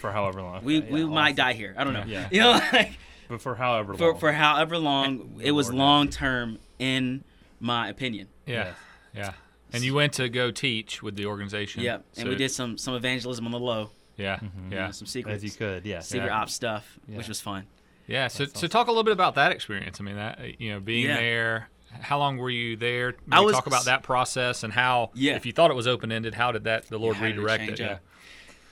for 0.00 0.12
however 0.12 0.40
long. 0.42 0.62
We 0.64 0.78
Okay, 0.78 0.90
we 0.92 1.00
yeah, 1.00 1.06
might 1.06 1.34
die 1.36 1.54
here. 1.54 1.74
I 1.76 1.84
don't 1.84 1.92
know. 1.94 2.04
Yeah. 2.06 2.28
You 2.30 2.40
know, 2.40 2.50
like 2.72 2.92
But 3.28 3.40
for 3.40 3.54
however 3.56 3.94
long. 3.94 4.18
for 4.18 4.32
however 4.32 4.78
long 4.78 5.40
it 5.42 5.52
was 5.52 5.72
long 5.72 6.08
term 6.08 6.58
in 6.78 7.24
my 7.60 7.88
opinion. 7.88 8.28
Yeah. 8.46 8.54
Yes. 8.54 8.74
Yeah. 9.14 9.32
And 9.72 9.84
you 9.84 9.94
went 9.94 10.14
to 10.14 10.28
go 10.28 10.50
teach 10.50 11.02
with 11.02 11.16
the 11.16 11.26
organization. 11.26 11.82
Yep. 11.82 12.04
And 12.16 12.28
we 12.28 12.36
did 12.36 12.50
some 12.50 12.78
some 12.78 12.94
evangelism 12.94 13.44
on 13.44 13.52
the 13.52 13.58
low. 13.58 13.90
Yeah. 14.16 14.38
you 14.42 14.50
Yeah. 14.70 14.86
know, 14.86 14.92
some 14.92 15.06
secrets. 15.06 15.36
as 15.36 15.44
you 15.44 15.50
could, 15.50 15.84
yeah. 15.84 16.00
Secret 16.00 16.26
yeah. 16.26 16.40
ops 16.40 16.54
stuff, 16.54 16.98
which 17.06 17.28
was 17.28 17.40
fun. 17.40 17.66
Yeah. 18.06 18.28
So, 18.28 18.46
That's 18.46 18.58
so 18.58 18.66
talk 18.66 18.86
a 18.88 18.90
little 18.90 19.04
bit 19.04 19.12
about 19.12 19.34
that 19.36 19.52
experience. 19.52 20.00
I 20.00 20.04
mean, 20.04 20.16
that 20.16 20.38
uh, 20.40 20.44
you 20.58 20.70
know, 20.72 20.80
being 20.80 21.06
Yeah. 21.06 21.16
there. 21.16 21.68
How 22.00 22.18
long 22.18 22.36
were 22.36 22.50
you 22.50 22.76
there? 22.76 23.14
Maybe 23.26 23.38
I 23.38 23.40
was- 23.40 23.54
talk 23.54 23.66
about 23.66 23.84
that 23.86 24.02
process 24.02 24.62
and 24.62 24.72
how. 24.72 25.10
Yeah. 25.14 25.36
If 25.36 25.44
you 25.46 25.52
thought 25.52 25.70
it 25.70 25.74
was 25.74 25.86
open 25.86 26.10
ended, 26.12 26.34
how 26.34 26.52
did 26.52 26.64
that 26.64 26.86
the 26.88 26.98
Lord 26.98 27.16
how 27.16 27.26
did 27.26 27.36
it 27.36 27.38
redirect 27.38 27.64
change 27.66 27.80
it? 27.80 27.90
up? 27.90 28.00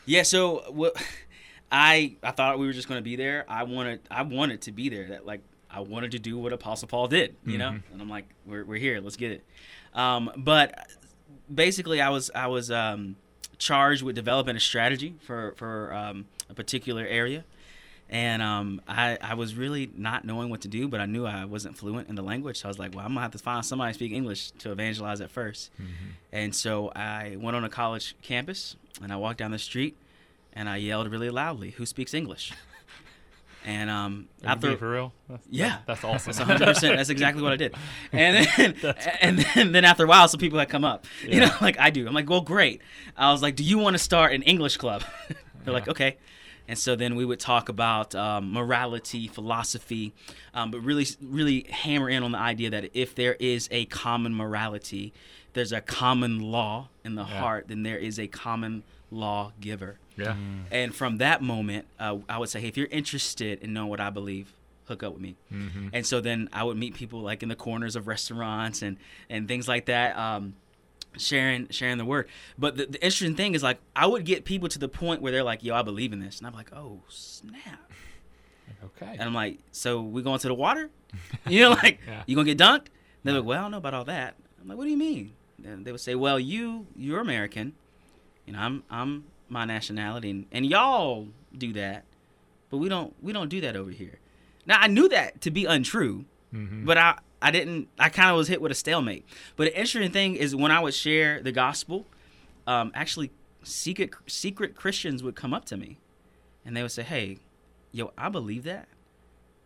Yeah, 0.07 0.23
so 0.23 0.63
what 0.71 0.95
I 1.71 2.17
I 2.23 2.31
thought 2.31 2.59
we 2.59 2.67
were 2.67 2.73
just 2.73 2.89
going 2.89 2.99
to 2.99 3.05
be 3.05 3.17
there. 3.17 3.45
I 3.49 3.65
wanted 3.65 4.01
I 4.11 4.23
wanted 4.23 4.63
to 4.63 4.73
be 4.73 4.89
there. 4.89 5.09
That 5.09 5.27
like 5.27 5.41
I 5.71 5.81
wanted 5.81 6.13
to 6.13 6.19
do 6.19 6.39
what 6.39 6.53
Apostle 6.53 6.89
Paul 6.89 7.09
did, 7.09 7.35
you 7.45 7.59
know. 7.59 7.71
And 7.93 8.01
I'm 8.01 8.09
like, 8.09 8.27
we're 8.47 8.65
we're 8.65 8.79
here. 8.79 9.01
Let's 9.01 9.17
get 9.17 9.33
it. 9.33 9.45
Um, 9.95 10.31
but 10.37 10.87
basically, 11.53 12.01
I 12.01 12.11
was 12.11 12.31
I 12.35 12.47
was 12.47 12.71
um, 12.71 13.17
charged 13.59 14.03
with 14.03 14.15
developing 14.15 14.57
a 14.57 14.61
strategy 14.61 15.15
for 15.23 15.55
for 15.57 15.93
um, 15.93 16.27
a 16.49 16.55
particular 16.55 17.05
area, 17.05 17.45
and 18.09 18.43
um, 18.43 18.81
I 18.87 19.19
I 19.21 19.35
was 19.35 19.55
really 19.57 19.91
not 19.97 20.25
knowing 20.25 20.51
what 20.51 20.61
to 20.63 20.69
do, 20.69 20.87
but 20.87 21.01
I 21.01 21.07
knew 21.07 21.27
I 21.27 21.45
wasn't 21.47 21.77
fluent 21.77 22.09
in 22.09 22.15
the 22.15 22.23
language, 22.23 22.59
so 22.61 22.69
I 22.69 22.71
was 22.71 22.79
like, 22.79 22.95
well, 22.95 23.05
I'm 23.05 23.11
gonna 23.11 23.23
have 23.23 23.33
to 23.33 23.39
find 23.39 23.65
somebody 23.65 23.93
to 23.93 23.95
speak 23.95 24.13
English 24.13 24.53
to 24.53 24.71
evangelize 24.73 25.21
at 25.21 25.35
1st 25.35 25.71
And 26.33 26.55
so 26.55 26.93
I 26.95 27.37
went 27.41 27.57
on 27.57 27.65
a 27.65 27.69
college 27.71 28.15
campus, 28.23 28.77
and 29.03 29.13
I 29.13 29.17
walked 29.17 29.39
down 29.39 29.51
the 29.51 29.59
street, 29.59 29.97
and 30.57 30.69
I 30.69 30.79
yelled 30.79 31.09
really 31.09 31.31
loudly, 31.31 31.71
"Who 31.71 31.87
speaks 31.87 32.13
English?" 32.15 32.53
And 33.69 33.91
um, 33.91 34.29
Are 34.45 34.51
after 34.51 34.69
being 34.69 34.79
for 34.79 34.89
real? 34.93 35.13
That's, 35.29 35.45
Yeah. 35.51 35.79
that's 35.89 36.05
awesome. 36.05 36.27
that's 36.33 36.39
100. 36.39 36.65
percent 36.67 36.97
That's 36.97 37.09
exactly 37.11 37.43
what 37.43 37.53
I 37.53 37.57
did. 37.57 37.75
And 38.13 38.47
then, 38.47 38.75
and 39.21 39.39
then, 39.41 39.73
then 39.73 39.85
after 39.85 40.05
a 40.05 40.07
while, 40.07 40.29
some 40.29 40.39
people 40.39 40.57
had 40.61 40.69
come 40.69 40.85
up. 40.85 41.05
You 41.27 41.41
know, 41.41 41.51
like 41.61 41.77
I 41.77 41.91
do. 41.91 42.07
I'm 42.07 42.15
like, 42.15 42.31
well, 42.31 42.41
great. 42.43 42.81
I 43.17 43.33
was 43.33 43.43
like, 43.43 43.57
do 43.57 43.65
you 43.65 43.79
want 43.79 43.95
to 43.95 43.99
start 43.99 44.33
an 44.33 44.43
English 44.43 44.77
club? 44.77 45.03
They're 45.65 45.75
like, 45.75 45.89
okay. 45.89 46.17
And 46.69 46.79
so 46.79 46.95
then 46.95 47.17
we 47.17 47.25
would 47.25 47.41
talk 47.41 47.69
about 47.69 48.15
um, 48.15 48.53
morality, 48.53 49.27
philosophy, 49.27 50.13
um, 50.55 50.71
but 50.71 50.81
really, 50.81 51.07
really 51.21 51.67
hammer 51.69 52.09
in 52.09 52.23
on 52.23 52.31
the 52.31 52.39
idea 52.39 52.71
that 52.71 52.91
if 52.95 53.17
there 53.17 53.35
is 53.41 53.69
a 53.73 53.87
common 53.87 54.33
morality, 54.33 55.13
there's 55.55 55.73
a 55.73 55.81
common 55.81 56.39
law 56.39 56.89
in 57.05 57.17
the 57.17 57.25
Yeah. 57.25 57.41
heart, 57.41 57.67
then 57.67 57.83
there 57.83 57.99
is 57.99 58.21
a 58.21 58.29
common 58.29 58.85
law 59.11 59.51
Yeah. 60.17 60.37
And 60.71 60.95
from 60.95 61.19
that 61.19 61.43
moment, 61.43 61.87
uh, 62.01 62.19
I 62.29 62.39
would 62.39 62.49
say, 62.49 62.61
hey, 62.61 62.69
if 62.69 62.77
you're 62.77 62.87
interested 62.89 63.63
in 63.63 63.73
knowing 63.73 63.89
what 63.91 64.01
I 64.01 64.11
believe, 64.11 64.53
hook 64.87 65.03
up 65.03 65.13
with 65.15 65.23
me. 65.23 65.37
Mm-hmm. 65.53 65.89
And 65.93 66.07
so 66.07 66.21
then 66.21 66.49
I 66.53 66.63
would 66.65 66.77
meet 66.77 66.95
people 66.95 67.21
like 67.21 67.43
in 67.43 67.49
the 67.49 67.57
corners 67.57 67.97
of 67.97 68.07
restaurants 68.07 68.83
and 68.83 68.97
and 69.29 69.47
things 69.49 69.67
like 69.69 69.87
that, 69.87 70.17
um, 70.17 70.55
sharing 71.19 71.69
sharing 71.71 71.99
the 71.99 72.05
word. 72.05 72.29
But 72.59 72.77
the, 72.77 72.87
the 72.87 73.03
interesting 73.03 73.35
thing 73.35 73.55
is 73.55 73.63
like 73.63 73.79
I 73.95 74.07
would 74.07 74.25
get 74.25 74.45
people 74.45 74.69
to 74.69 74.79
the 74.79 74.89
point 74.89 75.23
where 75.23 75.33
they're 75.33 75.43
like, 75.43 75.65
"Yo, 75.65 75.75
I 75.75 75.83
believe 75.83 76.13
in 76.13 76.21
this," 76.21 76.39
and 76.39 76.47
I'm 76.47 76.55
like, 76.55 76.73
"Oh 76.73 77.01
snap!" 77.09 77.91
okay. 78.85 79.13
And 79.13 79.23
I'm 79.23 79.35
like, 79.35 79.59
"So 79.73 80.01
we 80.03 80.23
going 80.23 80.39
to 80.41 80.49
the 80.49 80.55
water? 80.55 80.91
You 81.49 81.61
know, 81.61 81.71
like 81.71 82.01
Yeah. 82.07 82.23
you 82.27 82.37
gonna 82.37 82.53
get 82.55 82.59
dunked?" 82.59 82.87
They're 83.25 83.35
like, 83.35 83.45
"Well, 83.45 83.59
I 83.59 83.63
don't 83.63 83.71
know 83.73 83.79
about 83.79 83.95
all 83.95 84.05
that." 84.05 84.35
I'm 84.61 84.69
like, 84.69 84.79
"What 84.79 84.85
do 84.85 84.91
you 84.91 84.97
mean?" 84.97 85.33
And 85.65 85.85
they 85.85 85.91
would 85.93 86.01
say, 86.01 86.15
"Well, 86.15 86.39
you 86.39 86.87
you're 86.95 87.21
American, 87.21 87.73
you 88.47 88.53
know, 88.53 88.61
I'm 88.61 88.85
I'm 88.91 89.25
my 89.49 89.65
nationality, 89.65 90.31
and, 90.31 90.47
and 90.53 90.67
y'all 90.67 91.29
do 91.57 91.73
that, 91.75 92.05
but 92.71 92.79
we 92.79 92.89
don't 92.89 93.15
we 93.23 93.33
don't 93.33 93.49
do 93.49 93.61
that 93.63 93.77
over 93.77 93.91
here." 93.91 94.19
Now 94.67 94.79
I 94.81 94.87
knew 94.89 95.09
that 95.09 95.41
to 95.43 95.51
be 95.51 95.65
untrue, 95.65 96.25
Mm-hmm. 96.55 96.85
but 96.85 96.97
I 96.97 97.19
I 97.43 97.51
didn't 97.51 97.89
I 97.99 98.09
kind 98.09 98.31
of 98.31 98.37
was 98.37 98.49
hit 98.49 98.61
with 98.63 98.73
a 98.73 98.75
stalemate. 98.75 99.25
But 99.57 99.65
the 99.65 99.77
interesting 99.79 100.11
thing 100.13 100.37
is 100.37 100.55
when 100.55 100.71
I 100.71 100.81
would 100.81 100.95
share 100.95 101.43
the 101.43 101.53
gospel, 101.53 102.07
um, 102.67 102.93
actually 102.95 103.31
secret 103.63 104.11
secret 104.27 104.75
Christians 104.77 105.23
would 105.23 105.35
come 105.35 105.53
up 105.53 105.65
to 105.67 105.77
me, 105.77 105.99
and 106.65 106.77
they 106.77 106.83
would 106.83 106.93
say, 106.93 107.03
"Hey, 107.03 107.39
yo, 107.93 108.13
I 108.17 108.29
believe 108.29 108.63
that. 108.65 108.89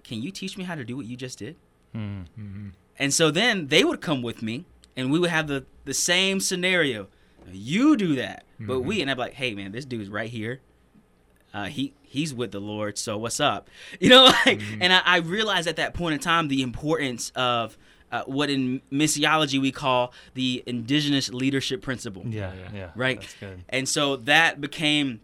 Can 0.03 0.23
you 0.23 0.31
teach 0.31 0.57
me 0.57 0.65
how 0.65 0.75
to 0.75 0.85
do 0.85 0.97
what 0.97 1.07
you 1.07 1.17
just 1.17 1.39
did?" 1.39 1.57
Hmm. 1.93 2.23
Mm-hmm. 2.39 2.69
And 2.99 3.15
so 3.15 3.31
then 3.31 3.69
they 3.69 3.85
would 3.85 4.01
come 4.01 4.23
with 4.23 4.43
me, 4.43 4.65
and 4.97 5.11
we 5.13 5.19
would 5.19 5.31
have 5.31 5.47
the 5.47 5.65
the 5.85 5.95
same 5.95 6.41
scenario. 6.41 7.09
You 7.53 7.97
do 7.97 8.17
that, 8.17 8.45
but 8.59 8.81
we 8.81 9.01
and 9.03 9.11
I'm 9.11 9.19
like, 9.19 9.35
"Hey, 9.35 9.55
man, 9.55 9.73
this 9.73 9.85
dude's 9.85 10.09
right 10.09 10.31
here. 10.31 10.61
Uh, 11.53 11.65
he 11.67 11.93
he's 12.03 12.33
with 12.33 12.53
the 12.53 12.61
Lord, 12.61 12.97
so 12.99 13.19
what's 13.19 13.41
up? 13.41 13.69
You 14.01 14.09
know, 14.11 14.25
like, 14.47 14.61
and 14.81 14.93
I, 14.93 15.01
I 15.05 15.17
realized 15.19 15.67
at 15.69 15.77
that 15.77 15.95
point 15.95 16.15
in 16.15 16.21
time 16.21 16.49
the 16.49 16.63
importance 16.63 17.31
of 17.35 17.77
uh, 18.13 18.23
what 18.27 18.51
in 18.51 18.83
missiology 18.93 19.61
we 19.61 19.73
call 19.73 20.13
the 20.35 20.63
indigenous 20.67 21.31
leadership 21.33 21.83
principle. 21.83 22.23
Yeah, 22.27 22.53
Yeah. 22.55 22.69
yeah. 22.75 22.91
Right. 22.95 23.21
That's 23.21 23.35
good. 23.35 23.65
And 23.69 23.89
so 23.89 24.17
that 24.17 24.61
became 24.61 25.21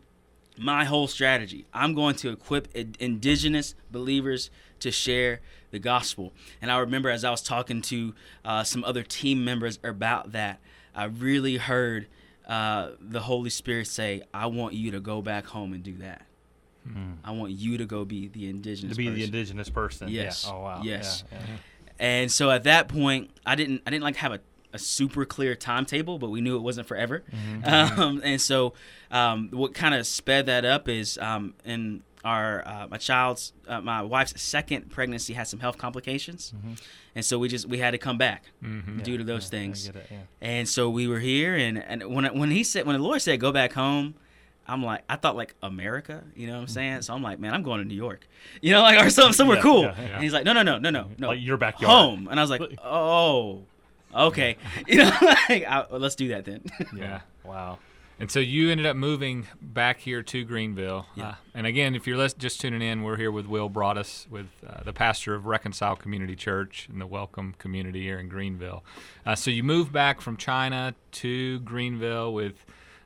my 0.58 0.84
whole 0.84 1.06
strategy. 1.08 1.66
I'm 1.74 1.94
going 1.94 2.14
to 2.16 2.30
equip 2.30 2.68
i- 2.76 2.86
indigenous 3.00 3.74
believers 3.90 4.50
to 4.80 4.90
share 4.90 5.40
the 5.72 5.78
gospel. 5.78 6.32
And 6.62 6.70
I 6.70 6.78
remember 6.78 7.10
as 7.10 7.24
I 7.24 7.30
was 7.30 7.42
talking 7.42 7.82
to 7.82 8.14
uh, 8.44 8.62
some 8.64 8.82
other 8.84 9.02
team 9.02 9.44
members 9.44 9.78
about 9.84 10.32
that, 10.32 10.60
I 10.96 11.04
really 11.04 11.56
heard 11.58 12.08
uh, 12.48 12.90
the 13.00 13.20
Holy 13.20 13.50
Spirit 13.50 13.86
say, 13.86 14.22
I 14.34 14.46
want 14.46 14.74
you 14.74 14.90
to 14.92 15.00
go 15.00 15.22
back 15.22 15.46
home 15.46 15.72
and 15.72 15.82
do 15.82 15.98
that. 15.98 16.22
I 17.24 17.32
want 17.32 17.50
you 17.52 17.78
to 17.78 17.84
go 17.84 18.04
be 18.04 18.28
the 18.28 18.48
indigenous 18.48 18.96
To 18.96 18.96
be 18.96 19.08
the 19.10 19.24
indigenous 19.24 19.68
person. 19.68 20.06
Yes. 20.08 20.44
Yeah. 20.46 20.54
Oh 20.54 20.60
wow. 20.62 20.80
Yes. 20.84 21.24
Yeah, 21.32 21.38
yeah. 21.40 21.56
And 21.98 22.30
so 22.30 22.50
at 22.52 22.62
that 22.64 22.86
point, 22.86 23.30
I 23.44 23.56
didn't 23.56 23.82
I 23.86 23.90
didn't 23.90 24.04
like 24.04 24.14
have 24.16 24.30
a, 24.32 24.38
a 24.72 24.78
super 24.78 25.24
clear 25.24 25.56
timetable, 25.56 26.20
but 26.20 26.30
we 26.30 26.40
knew 26.40 26.56
it 26.56 26.60
wasn't 26.62 26.86
forever. 26.86 27.24
Um, 27.64 28.20
and 28.22 28.40
so 28.40 28.74
um, 29.10 29.48
what 29.50 29.74
kind 29.74 29.96
of 29.96 30.06
sped 30.06 30.46
that 30.46 30.64
up 30.64 30.88
is 30.88 31.18
um, 31.18 31.54
in 31.64 32.02
our 32.24 32.66
uh, 32.66 32.86
my 32.90 32.96
child's 32.96 33.52
uh, 33.68 33.80
my 33.80 34.02
wife's 34.02 34.40
second 34.40 34.90
pregnancy 34.90 35.32
had 35.34 35.46
some 35.46 35.60
health 35.60 35.78
complications, 35.78 36.52
and 37.14 37.24
so 37.24 37.38
we 37.38 37.48
just 37.48 37.66
we 37.68 37.78
had 37.78 37.92
to 37.92 37.98
come 37.98 38.18
back 38.18 38.44
Mm-hmm. 38.64 39.00
due 39.02 39.16
to 39.18 39.24
those 39.24 39.44
yeah, 39.44 39.50
things. 39.50 39.88
it, 39.88 39.94
yeah. 40.10 40.16
And 40.40 40.68
so 40.68 40.90
we 40.90 41.06
were 41.06 41.20
here, 41.20 41.54
and 41.54 41.82
and 41.82 42.02
when 42.14 42.24
when 42.38 42.50
he 42.50 42.64
said 42.64 42.86
when 42.86 42.96
the 42.96 43.02
Lord 43.02 43.22
said 43.22 43.40
go 43.40 43.52
back 43.52 43.72
home. 43.72 44.14
I'm 44.68 44.82
like, 44.82 45.04
I 45.08 45.14
thought 45.14 45.36
like 45.36 45.54
America, 45.62 46.24
you 46.34 46.48
know 46.48 46.54
what 46.54 46.62
I'm 46.62 46.66
saying? 46.66 47.02
So 47.02 47.14
I'm 47.14 47.22
like, 47.22 47.38
man, 47.38 47.54
I'm 47.54 47.62
going 47.62 47.78
to 47.80 47.84
New 47.86 47.94
York, 47.94 48.26
you 48.60 48.72
know, 48.72 48.82
like 48.82 48.98
or 49.00 49.10
some, 49.10 49.32
somewhere 49.32 49.58
Yeah, 49.58 49.62
cool. 49.62 49.82
yeah, 49.82 49.94
yeah. 49.96 50.14
And 50.14 50.22
he's 50.24 50.32
like, 50.32 50.44
no, 50.44 50.52
no, 50.52 50.64
no, 50.64 50.78
no, 50.78 50.90
no, 50.90 51.08
no, 51.18 51.28
Like 51.28 51.38
your 51.40 51.56
backyard. 51.56 51.88
home. 51.88 52.26
And 52.28 52.40
I 52.40 52.42
was 52.42 52.50
like, 52.50 52.62
oh, 52.84 53.62
okay, 54.12 54.56
you 54.88 54.96
know, 54.96 55.10
like, 55.48 55.64
I, 55.68 55.84
let's 55.92 56.16
do 56.16 56.26
that 56.30 56.46
then. 56.46 56.64
Yeah. 56.96 57.20
Wow. 57.44 57.78
And 58.18 58.30
so 58.30 58.40
you 58.40 58.70
ended 58.70 58.86
up 58.86 58.96
moving 58.96 59.46
back 59.60 59.98
here 60.00 60.22
to 60.22 60.44
Greenville. 60.44 61.06
Yeah. 61.14 61.28
Uh, 61.28 61.34
and 61.54 61.66
again, 61.66 61.94
if 61.94 62.06
you're 62.06 62.26
just 62.28 62.60
tuning 62.60 62.80
in, 62.80 63.02
we're 63.02 63.18
here 63.18 63.30
with 63.30 63.46
Will 63.46 63.68
Broadus, 63.68 64.26
with 64.30 64.46
uh, 64.66 64.82
the 64.84 64.94
pastor 64.94 65.34
of 65.34 65.44
Reconcile 65.44 65.96
Community 65.96 66.34
Church 66.34 66.88
and 66.90 66.98
the 67.00 67.06
Welcome 67.06 67.54
Community 67.58 68.02
here 68.02 68.18
in 68.18 68.28
Greenville. 68.28 68.82
Uh, 69.26 69.34
so 69.34 69.50
you 69.50 69.62
moved 69.62 69.92
back 69.92 70.22
from 70.22 70.38
China 70.38 70.94
to 71.12 71.60
Greenville 71.60 72.32
with 72.32 72.64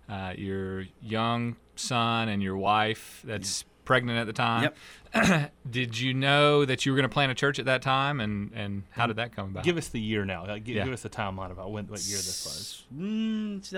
uh, 0.09 0.35
your 0.37 0.85
young 1.03 1.57
son 1.75 2.29
and 2.29 2.41
your 2.41 2.57
wife 2.57 3.21
that's 3.25 3.65
pregnant 3.85 4.17
at 4.19 4.29
the 4.29 4.33
time. 4.33 4.71
Yep. 5.13 5.51
Did 5.71 5.99
you 5.99 6.15
know 6.15 6.65
that 6.65 6.87
you 6.87 6.93
were 6.93 6.97
going 6.97 7.09
to 7.09 7.13
plant 7.13 7.33
a 7.33 7.35
church 7.35 7.59
at 7.59 7.65
that 7.65 7.83
time? 7.83 8.21
And, 8.21 8.53
and 8.55 8.85
how 8.91 9.09
did 9.09 9.17
that 9.17 9.35
come 9.35 9.49
about? 9.49 9.65
Give 9.65 9.77
us 9.77 9.89
the 9.89 9.99
year 10.01 10.25
now. 10.25 10.47
Like, 10.47 10.63
give, 10.63 10.77
Yeah. 10.77 10.85
give 10.85 10.93
us 10.93 11.03
the 11.03 11.09
timeline 11.11 11.51
about 11.51 11.73
when, 11.73 11.89
what 11.89 12.01
year 12.05 12.19
this 12.19 12.45
was. 12.45 12.85
mm, 12.97 13.69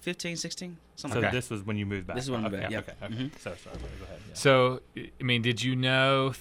2015, 0.00 0.36
16, 0.36 0.76
something 0.96 1.14
So 1.16 1.20
like 1.20 1.28
Okay. 1.28 1.36
this 1.36 1.50
was 1.50 1.62
when 1.62 1.76
you 1.76 1.86
moved 1.86 2.06
back. 2.06 2.16
This 2.16 2.24
is 2.24 2.30
when 2.30 2.42
I 2.44 2.46
okay, 2.48 2.56
moved 2.56 2.70
back, 2.70 2.78
Okay. 2.88 2.94
yeah. 3.00 3.06
Okay. 3.06 3.14
Mhm. 3.24 3.38
So 3.38 3.54
sorry. 3.62 3.76
Go 3.78 4.04
ahead. 4.04 4.18
Yeah. 4.28 4.34
So, 4.34 4.80
I 4.96 5.22
mean, 5.22 5.42
did 5.42 5.62
you 5.62 5.76
know 5.76 6.32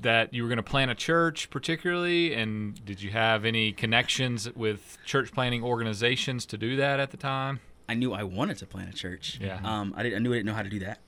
that 0.00 0.32
you 0.34 0.42
were 0.42 0.48
going 0.48 0.58
to 0.58 0.62
plant 0.62 0.90
a 0.90 0.94
church 0.94 1.50
particularly? 1.50 2.34
And 2.34 2.84
did 2.84 3.00
you 3.02 3.10
have 3.10 3.44
any 3.44 3.72
connections 3.72 4.52
with 4.54 4.98
church 5.04 5.32
planting 5.32 5.62
organizations 5.62 6.44
to 6.46 6.58
do 6.58 6.76
that 6.76 7.00
at 7.00 7.10
the 7.10 7.16
time? 7.16 7.60
I 7.88 7.94
knew 7.94 8.12
I 8.12 8.22
wanted 8.24 8.58
to 8.58 8.66
plant 8.66 8.90
a 8.90 8.96
church. 8.96 9.38
Yeah. 9.40 9.60
Um, 9.64 9.94
I, 9.96 10.02
didn't, 10.02 10.16
I 10.16 10.18
knew 10.20 10.32
I 10.32 10.36
didn't 10.36 10.46
know 10.46 10.54
how 10.54 10.62
to 10.62 10.68
do 10.68 10.80
that. 10.80 11.00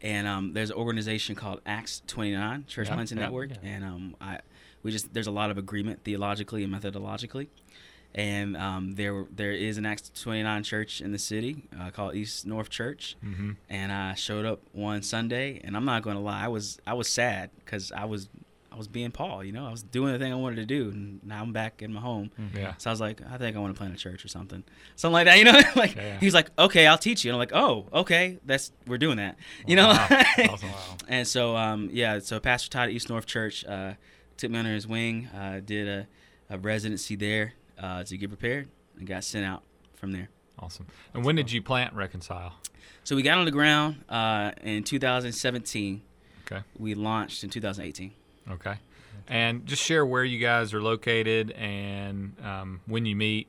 And 0.00 0.26
um, 0.28 0.52
there's 0.52 0.70
an 0.70 0.76
organization 0.76 1.34
called 1.34 1.60
Acts 1.66 2.02
29 2.06 2.66
Church 2.68 2.86
Yeah, 2.88 2.94
Planting 2.94 3.18
yeah, 3.18 3.24
Network, 3.24 3.50
yeah. 3.50 3.56
and 3.70 3.84
um, 3.84 4.16
I 4.20 4.38
we 4.84 4.92
just 4.92 5.12
there's 5.12 5.26
a 5.26 5.32
lot 5.32 5.50
of 5.50 5.58
agreement 5.58 6.04
theologically 6.04 6.62
and 6.62 6.72
methodologically. 6.72 7.48
And 8.14 8.56
um, 8.56 8.94
there 8.94 9.26
there 9.30 9.52
is 9.52 9.78
an 9.78 9.86
Acts 9.86 10.10
29 10.22 10.62
church 10.64 11.00
in 11.00 11.12
the 11.12 11.18
city 11.18 11.64
uh, 11.78 11.90
called 11.90 12.14
East 12.14 12.46
North 12.46 12.70
Church, 12.70 13.16
Mm-hmm. 13.24 13.52
and 13.68 13.92
I 13.92 14.14
showed 14.14 14.44
up 14.46 14.60
one 14.72 15.02
Sunday, 15.02 15.60
and 15.62 15.76
I'm 15.76 15.84
not 15.84 16.02
going 16.02 16.16
to 16.16 16.22
lie, 16.22 16.44
I 16.44 16.48
was 16.48 16.78
I 16.86 16.94
was 16.94 17.06
sad 17.08 17.50
because 17.64 17.92
I 17.92 18.06
was 18.06 18.28
I 18.72 18.76
was 18.76 18.88
being 18.88 19.10
Paul, 19.10 19.42
you 19.44 19.52
know, 19.52 19.66
I 19.66 19.70
was 19.70 19.82
doing 19.82 20.12
the 20.12 20.18
thing 20.18 20.32
I 20.32 20.36
wanted 20.36 20.56
to 20.56 20.66
do, 20.66 20.90
and 20.90 21.20
now 21.24 21.42
I'm 21.42 21.52
back 21.52 21.82
in 21.82 21.92
my 21.92 22.00
home. 22.00 22.30
Yeah. 22.56 22.74
So 22.78 22.90
I 22.90 22.92
was 22.92 23.00
like, 23.00 23.20
I 23.30 23.36
think 23.36 23.56
I 23.56 23.58
want 23.60 23.74
to 23.74 23.78
plant 23.78 23.94
a 23.94 23.96
church 23.98 24.24
or 24.24 24.28
something, 24.28 24.62
something 24.96 25.12
like 25.12 25.26
that. 25.26 25.38
You 25.38 25.44
know, 25.44 25.52
like 25.76 25.94
Yeah, 25.96 26.02
yeah. 26.02 26.18
he's 26.20 26.34
like, 26.34 26.50
okay, 26.58 26.86
I'll 26.86 26.98
teach 26.98 27.24
you. 27.24 27.30
And 27.30 27.34
I'm 27.36 27.38
like, 27.40 27.52
oh, 27.54 27.86
okay, 28.00 28.38
that's 28.46 28.72
we're 28.86 28.98
doing 28.98 29.16
that. 29.18 29.36
You 29.66 29.76
know. 29.76 29.88
Wow. 29.88 30.08
Awesome. 30.50 30.68
And 31.08 31.26
so, 31.26 31.56
um, 31.56 31.90
yeah, 31.92 32.20
so 32.20 32.40
Pastor 32.40 32.70
Todd 32.70 32.88
at 32.88 32.94
East 32.94 33.08
North 33.10 33.26
Church 33.26 33.64
uh, 33.66 33.94
took 34.36 34.50
me 34.50 34.58
under 34.58 34.72
his 34.72 34.86
wing, 34.86 35.26
uh, 35.36 35.60
did 35.64 35.88
a, 35.88 36.06
a 36.54 36.58
residency 36.58 37.16
there 37.16 37.54
uh, 37.78 38.04
to 38.04 38.16
get 38.16 38.28
prepared, 38.28 38.68
and 38.98 39.06
got 39.06 39.24
sent 39.24 39.44
out 39.44 39.62
from 39.96 40.12
there. 40.12 40.28
Awesome. 40.58 40.86
And 41.14 41.24
when 41.24 41.36
did 41.36 41.52
you 41.52 41.62
plant 41.62 41.94
Reconcile? 41.94 42.54
So 43.04 43.14
we 43.16 43.22
got 43.22 43.38
on 43.38 43.44
the 43.44 43.50
ground 43.50 44.04
uh, 44.08 44.52
in 44.62 44.84
2017. 44.84 46.02
Okay. 46.50 46.62
We 46.78 46.94
launched 46.94 47.44
in 47.44 47.50
2018. 47.50 48.12
Okay. 48.50 48.74
And 49.28 49.66
just 49.66 49.82
share 49.82 50.04
where 50.06 50.24
you 50.24 50.38
guys 50.38 50.72
are 50.74 50.82
located 50.82 51.50
and 51.52 52.34
um, 52.42 52.80
when 52.86 53.04
you 53.06 53.14
meet, 53.14 53.46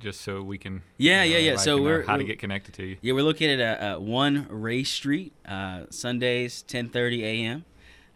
just 0.00 0.22
so 0.22 0.42
we 0.42 0.58
can. 0.58 0.82
Yeah, 0.98 1.22
you 1.22 1.32
know, 1.34 1.38
yeah, 1.38 1.50
yeah. 1.52 1.56
So 1.56 1.80
we're- 1.80 2.04
how 2.04 2.14
to 2.16 2.18
we're- 2.18 2.26
get 2.26 2.38
connected 2.40 2.74
to 2.74 2.84
you. 2.84 2.96
Yeah, 3.00 3.12
we're 3.14 3.22
located 3.22 3.60
at 3.60 3.78
uh, 3.96 4.00
one 4.00 4.46
Ray 4.50 4.82
Street, 4.82 5.32
uh, 5.46 5.84
Sundays, 5.90 6.64
10:30 6.66 7.22
a.m. 7.22 7.64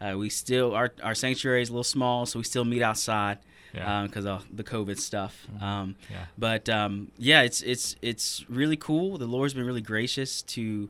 Uh, 0.00 0.18
we 0.18 0.28
still 0.28 0.74
our 0.74 0.92
our 1.02 1.14
sanctuary 1.14 1.62
is 1.62 1.68
a 1.68 1.72
little 1.72 1.84
small, 1.84 2.26
so 2.26 2.40
we 2.40 2.44
still 2.44 2.64
meet 2.64 2.82
outside 2.82 3.38
Yeah. 3.76 4.06
because 4.06 4.26
of 4.26 4.44
the 4.56 4.64
COVID 4.64 4.98
stuff. 4.98 5.46
Um, 5.60 5.96
Yeah. 6.10 6.26
But 6.38 6.68
um, 6.68 7.12
yeah, 7.18 7.42
it's 7.42 7.60
it's 7.62 7.96
it's 8.02 8.44
really 8.48 8.76
cool. 8.76 9.18
The 9.18 9.26
Lord's 9.26 9.54
been 9.54 9.66
really 9.66 9.82
gracious 9.82 10.42
to 10.42 10.88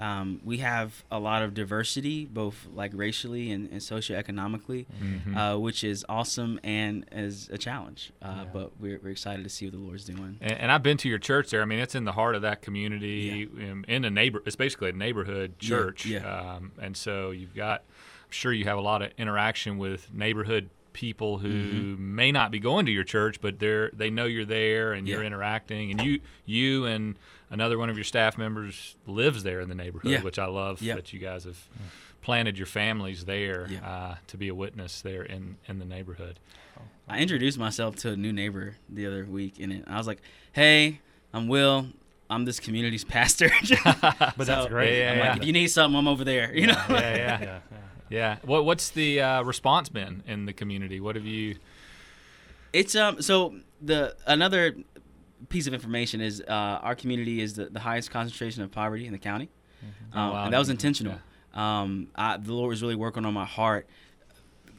Um, 0.00 0.40
we 0.44 0.58
have 0.58 1.02
a 1.10 1.18
lot 1.18 1.42
of 1.42 1.54
diversity, 1.54 2.24
both 2.24 2.68
like 2.72 2.92
racially 2.94 3.50
and, 3.50 3.68
and 3.72 3.80
socioeconomically, 3.80 4.86
Mhm. 5.02 5.36
uh, 5.36 5.58
which 5.58 5.82
is 5.82 6.04
awesome 6.08 6.60
and 6.62 7.04
is 7.10 7.48
a 7.50 7.58
challenge. 7.58 8.12
Uh, 8.22 8.26
Yeah. 8.36 8.44
But 8.52 8.70
we're, 8.80 9.00
we're 9.02 9.10
excited 9.10 9.42
to 9.42 9.48
see 9.50 9.66
what 9.66 9.72
the 9.72 9.80
Lord's 9.80 10.04
doing. 10.04 10.36
And, 10.40 10.52
and 10.52 10.70
I've 10.70 10.84
been 10.84 10.98
to 10.98 11.08
your 11.08 11.18
church 11.18 11.50
there. 11.50 11.62
I 11.62 11.64
mean, 11.64 11.80
it's 11.80 11.96
in 11.96 12.04
the 12.04 12.12
heart 12.12 12.36
of 12.36 12.42
that 12.42 12.62
community, 12.62 13.42
in, 13.42 13.84
in 13.88 14.04
a 14.04 14.10
neighbor. 14.10 14.40
It's 14.46 14.54
basically 14.54 14.90
a 14.90 14.92
neighborhood 14.92 15.54
Yeah, 15.60 15.68
church. 15.68 16.06
yeah. 16.06 16.54
Um, 16.54 16.70
and 16.80 16.96
so 16.96 17.32
you've 17.32 17.56
got, 17.56 17.80
I'm 17.80 18.30
sure 18.30 18.52
you 18.52 18.66
have 18.66 18.78
a 18.78 18.82
lot 18.82 19.02
of 19.02 19.10
interaction 19.18 19.78
with 19.78 20.14
neighborhood 20.14 20.70
people 20.98 21.38
who 21.38 21.48
Mm-hmm. 21.48 22.14
may 22.16 22.32
not 22.32 22.50
be 22.50 22.58
going 22.58 22.86
to 22.86 22.92
your 22.92 23.04
church, 23.04 23.40
but 23.40 23.60
they're 23.60 23.90
they 23.92 24.10
know 24.10 24.24
you're 24.24 24.44
there 24.44 24.92
and 24.94 25.06
you're 25.06 25.22
interacting. 25.22 25.92
And 25.92 26.02
you 26.02 26.18
you 26.44 26.86
and 26.86 27.16
another 27.50 27.78
one 27.78 27.88
of 27.88 27.96
your 27.96 28.02
staff 28.04 28.36
members 28.36 28.96
lives 29.06 29.44
there 29.44 29.60
in 29.60 29.68
the 29.68 29.76
neighborhood, 29.76 30.10
Yeah. 30.10 30.22
which 30.22 30.38
I 30.40 30.46
love 30.46 30.82
Yeah. 30.82 30.96
that 30.96 31.12
you 31.12 31.20
guys 31.20 31.44
have 31.44 31.58
planted 32.20 32.58
your 32.58 32.66
families 32.66 33.24
there 33.26 33.68
Yeah. 33.70 33.88
uh, 33.88 34.14
to 34.26 34.36
be 34.36 34.48
a 34.48 34.54
witness 34.54 35.00
there 35.02 35.22
in 35.22 35.56
in 35.68 35.78
the 35.78 35.84
neighborhood. 35.84 36.40
I 37.08 37.20
introduced 37.20 37.58
myself 37.58 37.94
to 38.02 38.10
a 38.10 38.16
new 38.16 38.32
neighbor 38.32 38.74
the 38.88 39.06
other 39.06 39.24
week, 39.24 39.54
and 39.60 39.84
I 39.86 39.96
was 39.98 40.06
like, 40.08 40.20
"Hey, 40.52 40.98
I'm 41.32 41.46
Will. 41.46 41.86
I'm 42.28 42.44
this 42.44 42.58
community's 42.60 43.04
pastor." 43.16 43.50
But 44.36 44.46
that's 44.50 44.66
great. 44.66 44.98
Yeah, 44.98 45.12
I'm 45.12 45.18
yeah. 45.18 45.28
like, 45.30 45.40
if 45.42 45.46
you 45.46 45.52
need 45.52 45.68
something, 45.68 45.96
I'm 45.96 46.08
over 46.08 46.24
there. 46.24 46.52
You 46.54 46.66
know. 46.66 46.82
yeah, 46.90 47.40
yeah. 47.40 47.58
Yeah, 48.10 48.18
yeah. 48.18 48.18
Yeah. 48.18 48.36
What 48.44 48.64
What's 48.64 48.90
the 48.90 49.20
uh, 49.20 49.42
response 49.42 49.88
been 49.88 50.22
in 50.26 50.46
the 50.46 50.52
community? 50.52 51.00
What 51.00 51.16
have 51.16 51.26
you? 51.26 51.56
It's 52.72 52.94
um. 52.94 53.22
So 53.22 53.54
the 53.80 54.16
another 54.26 54.74
piece 55.48 55.66
of 55.66 55.74
information 55.74 56.20
is 56.20 56.40
uh, 56.42 56.52
our 56.82 56.94
community 56.94 57.40
is 57.40 57.54
the, 57.54 57.66
the 57.66 57.80
highest 57.80 58.10
concentration 58.10 58.62
of 58.62 58.70
poverty 58.72 59.06
in 59.06 59.12
the 59.12 59.18
county, 59.18 59.48
Oh, 60.14 60.18
um, 60.20 60.32
wow. 60.32 60.44
and 60.44 60.52
that 60.52 60.58
was 60.58 60.68
intentional. 60.68 61.18
Um, 61.54 62.08
I, 62.14 62.36
the 62.36 62.52
Lord 62.52 62.70
was 62.70 62.82
really 62.82 62.96
working 62.96 63.24
on 63.24 63.34
my 63.34 63.44
heart. 63.44 63.86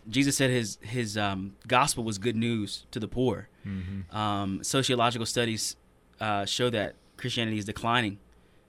Jesus 0.07 0.35
said 0.37 0.49
his 0.49 0.77
his 0.81 1.17
um, 1.17 1.55
gospel 1.67 2.03
was 2.03 2.17
good 2.17 2.35
news 2.35 2.85
to 2.91 2.99
the 2.99 3.07
poor. 3.07 3.47
Mm-hmm. 3.65 4.15
Um, 4.15 4.63
sociological 4.63 5.25
studies 5.25 5.75
uh, 6.19 6.45
show 6.45 6.69
that 6.69 6.95
Christianity 7.17 7.57
is 7.57 7.65
declining 7.65 8.17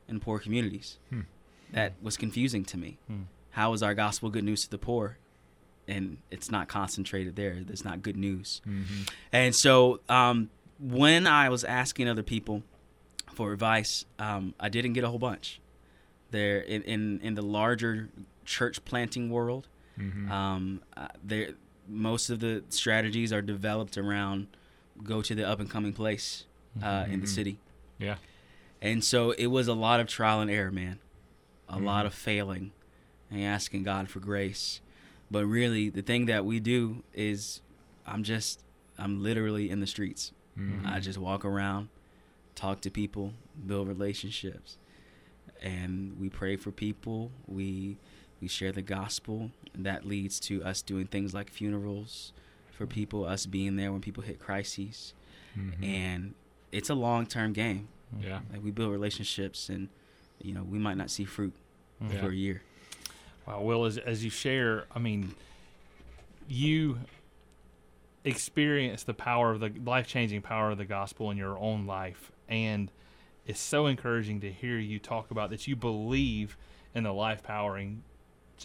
in 0.08 0.20
poor 0.20 0.38
communities. 0.38 0.98
Hmm. 1.08 1.20
That 1.72 1.94
was 2.02 2.16
confusing 2.16 2.64
to 2.66 2.76
me. 2.76 2.98
Hmm. 3.06 3.22
How 3.52 3.72
is 3.72 3.82
our 3.82 3.94
gospel 3.94 4.30
good 4.30 4.44
news 4.44 4.62
to 4.64 4.70
the 4.70 4.78
poor? 4.78 5.16
And 5.88 6.18
it's 6.30 6.50
not 6.50 6.68
concentrated 6.68 7.34
there. 7.36 7.56
It's 7.68 7.84
not 7.84 8.02
good 8.02 8.16
news. 8.16 8.60
Mm-hmm. 8.68 9.02
And 9.32 9.54
so 9.54 10.00
um, 10.08 10.50
when 10.78 11.26
I 11.26 11.48
was 11.48 11.64
asking 11.64 12.08
other 12.08 12.22
people 12.22 12.62
for 13.32 13.52
advice, 13.52 14.04
um, 14.18 14.54
I 14.60 14.68
didn't 14.68 14.92
get 14.92 15.02
a 15.04 15.08
whole 15.08 15.18
bunch. 15.18 15.60
There 16.30 16.60
in, 16.60 16.82
in, 16.82 17.20
in 17.22 17.34
the 17.34 17.42
larger 17.42 18.08
church 18.44 18.84
planting 18.84 19.30
world, 19.30 19.66
Mm-hmm. 19.98 20.32
um, 20.32 20.80
uh, 20.96 21.08
there 21.22 21.50
most 21.86 22.30
of 22.30 22.40
the 22.40 22.62
strategies 22.70 23.32
are 23.34 23.42
developed 23.42 23.98
around 23.98 24.46
go 25.02 25.20
to 25.20 25.34
the 25.34 25.46
up 25.46 25.60
and 25.60 25.68
coming 25.68 25.92
place 25.92 26.44
uh, 26.82 27.04
in 27.10 27.20
the 27.20 27.26
Mhm. 27.26 27.28
city. 27.28 27.58
Yeah. 27.98 28.14
And 28.80 29.04
so 29.04 29.32
it 29.32 29.48
was 29.48 29.68
a 29.68 29.74
lot 29.74 30.00
of 30.00 30.06
trial 30.06 30.40
and 30.40 30.50
error, 30.50 30.70
man. 30.70 31.00
A 31.68 31.78
lot 31.78 32.04
Mhm. 32.04 32.06
of 32.06 32.14
failing 32.14 32.72
and 33.30 33.42
asking 33.44 33.84
God 33.84 34.08
for 34.08 34.20
grace. 34.20 34.80
But 35.30 35.46
really, 35.46 35.88
the 35.88 36.02
thing 36.02 36.26
that 36.26 36.44
we 36.44 36.58
do 36.60 37.02
is 37.14 37.60
I'm 38.06 38.22
just, 38.24 38.60
I'm 38.98 39.22
literally 39.22 39.70
in 39.70 39.80
the 39.80 39.86
streets. 39.86 40.32
Mm-hmm. 40.58 40.86
I 40.86 41.00
just 41.00 41.18
walk 41.18 41.44
around, 41.44 41.88
talk 42.54 42.80
to 42.82 42.90
people, 42.90 43.32
build 43.66 43.86
relationships. 43.88 44.76
And 45.62 46.18
we 46.18 46.28
pray 46.28 46.56
for 46.56 46.70
people. 46.70 47.30
We 47.46 47.98
we 48.40 48.48
share 48.48 48.72
the 48.72 48.82
gospel. 48.82 49.50
That 49.74 50.06
leads 50.06 50.40
to 50.40 50.64
us 50.64 50.80
doing 50.82 51.06
things 51.06 51.34
like 51.34 51.50
funerals 51.50 52.32
for 52.70 52.86
people, 52.86 53.26
us 53.26 53.44
being 53.46 53.76
there 53.76 53.92
when 53.92 54.00
people 54.00 54.22
hit 54.22 54.38
crises. 54.40 55.12
Mhm. 55.56 55.84
And 55.84 56.34
it's 56.72 56.88
a 56.88 56.94
long 56.94 57.26
term 57.26 57.52
game. 57.52 57.88
yeah. 58.20 58.40
Like 58.52 58.64
we 58.64 58.70
build 58.70 58.90
relationships 58.90 59.68
and 59.68 59.88
you 60.42 60.54
know, 60.54 60.62
we 60.64 60.78
might 60.78 60.96
not 60.96 61.10
see 61.10 61.24
fruit 61.24 61.52
Yeah. 62.00 62.20
for 62.20 62.30
a 62.30 62.34
year. 62.34 62.62
Wow, 63.46 63.62
Will, 63.62 63.84
as, 63.84 63.98
as 63.98 64.24
you 64.24 64.30
share, 64.30 64.84
I 64.94 64.98
mean, 64.98 65.34
you 66.48 66.98
experience 68.24 69.02
the 69.02 69.14
power 69.14 69.50
of 69.50 69.60
the 69.60 69.72
life 69.84 70.06
changing 70.06 70.42
power 70.42 70.70
of 70.70 70.78
the 70.78 70.84
gospel 70.84 71.30
in 71.30 71.36
your 71.36 71.58
own 71.58 71.86
life. 71.86 72.32
And 72.48 72.90
it's 73.46 73.60
so 73.60 73.86
encouraging 73.86 74.40
to 74.40 74.52
hear 74.52 74.78
you 74.78 74.98
talk 74.98 75.30
about 75.30 75.50
that 75.50 75.66
you 75.66 75.74
believe 75.74 76.56
in 76.94 77.04
the 77.04 77.12
life 77.12 77.42
powering, 77.42 78.02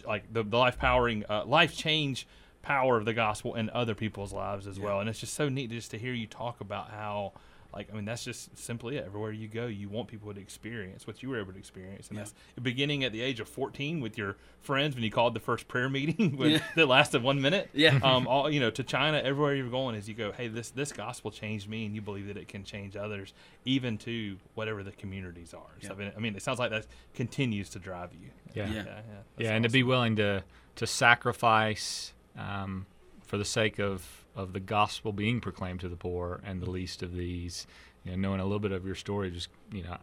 like 0.06 0.32
the, 0.32 0.42
the 0.42 0.58
life 0.58 0.78
powering, 0.78 1.24
uh, 1.28 1.44
life 1.44 1.74
change 1.74 2.26
power 2.62 2.96
of 2.96 3.04
the 3.04 3.14
gospel 3.14 3.54
in 3.54 3.70
other 3.70 3.94
people's 3.94 4.32
lives 4.32 4.66
as 4.66 4.78
well. 4.78 5.00
And 5.00 5.08
it's 5.08 5.20
just 5.20 5.34
so 5.34 5.48
neat 5.48 5.70
just 5.70 5.90
to 5.92 5.98
hear 5.98 6.12
you 6.12 6.26
talk 6.26 6.60
about 6.60 6.90
how. 6.90 7.32
Like 7.74 7.88
I 7.92 7.94
mean, 7.96 8.04
that's 8.04 8.24
just 8.24 8.56
simply 8.58 8.96
it. 8.96 9.04
Everywhere 9.06 9.32
you 9.32 9.48
go, 9.48 9.66
you 9.66 9.88
want 9.88 10.08
people 10.08 10.32
to 10.32 10.40
experience 10.40 11.06
what 11.06 11.22
you 11.22 11.28
were 11.28 11.38
able 11.40 11.52
to 11.52 11.58
experience, 11.58 12.08
and 12.08 12.16
Yeah. 12.18 12.24
that's 12.24 12.34
beginning 12.62 13.04
at 13.04 13.12
the 13.12 13.20
age 13.20 13.38
of 13.40 13.48
14 13.48 14.00
with 14.00 14.16
your 14.16 14.36
friends 14.60 14.94
when 14.94 15.04
you 15.04 15.10
called 15.10 15.34
the 15.34 15.40
first 15.40 15.68
prayer 15.68 15.88
meeting 15.88 16.36
when, 16.36 16.50
Yeah. 16.52 16.58
that 16.76 16.86
lasted 16.86 17.22
one 17.22 17.40
minute. 17.42 17.68
Yeah. 17.72 17.98
Um. 18.02 18.26
All 18.26 18.50
you 18.50 18.60
know, 18.60 18.70
to 18.70 18.82
China, 18.82 19.18
everywhere 19.18 19.54
you're 19.54 19.68
going, 19.68 19.94
is 19.94 20.08
you 20.08 20.14
go, 20.14 20.32
hey, 20.32 20.48
this 20.48 20.70
this 20.70 20.92
gospel 20.92 21.30
changed 21.30 21.68
me, 21.68 21.84
and 21.86 21.94
you 21.94 22.00
believe 22.02 22.26
that 22.28 22.36
it 22.36 22.48
can 22.48 22.64
change 22.64 22.96
others, 22.96 23.34
even 23.64 23.98
to 23.98 24.36
whatever 24.54 24.82
the 24.82 24.92
communities 24.92 25.52
are. 25.54 25.60
So 25.82 25.88
Yeah. 25.88 25.92
I 25.92 25.96
mean, 25.96 26.12
I 26.16 26.20
mean, 26.20 26.36
it 26.36 26.42
sounds 26.42 26.58
like 26.58 26.70
that 26.70 26.86
continues 27.14 27.68
to 27.70 27.78
drive 27.78 28.10
you. 28.14 28.30
Yeah. 28.54 28.66
Yeah. 28.68 28.72
Yeah. 28.74 28.82
Yeah, 28.84 28.92
that's 29.36 29.48
and 29.50 29.64
to 29.64 29.70
be 29.70 29.82
willing 29.82 30.16
to 30.16 30.42
to 30.76 30.86
sacrifice 30.86 32.12
um, 32.38 32.86
for 33.22 33.38
the 33.38 33.44
sake 33.44 33.78
of 33.78 34.24
of 34.36 34.52
the 34.52 34.60
gospel 34.60 35.12
being 35.12 35.40
proclaimed 35.40 35.80
to 35.80 35.88
the 35.88 35.96
poor 35.96 36.40
and 36.44 36.60
the 36.62 36.70
least 36.70 37.02
of 37.02 37.14
these. 37.14 37.66
You 38.04 38.12
know, 38.12 38.28
knowing 38.28 38.40
a 38.40 38.44
little 38.44 38.60
bit 38.60 38.70
of 38.72 38.86
your 38.86 38.94
story, 38.94 39.30
just 39.32 39.48
you 39.72 39.82
know, 39.82 39.96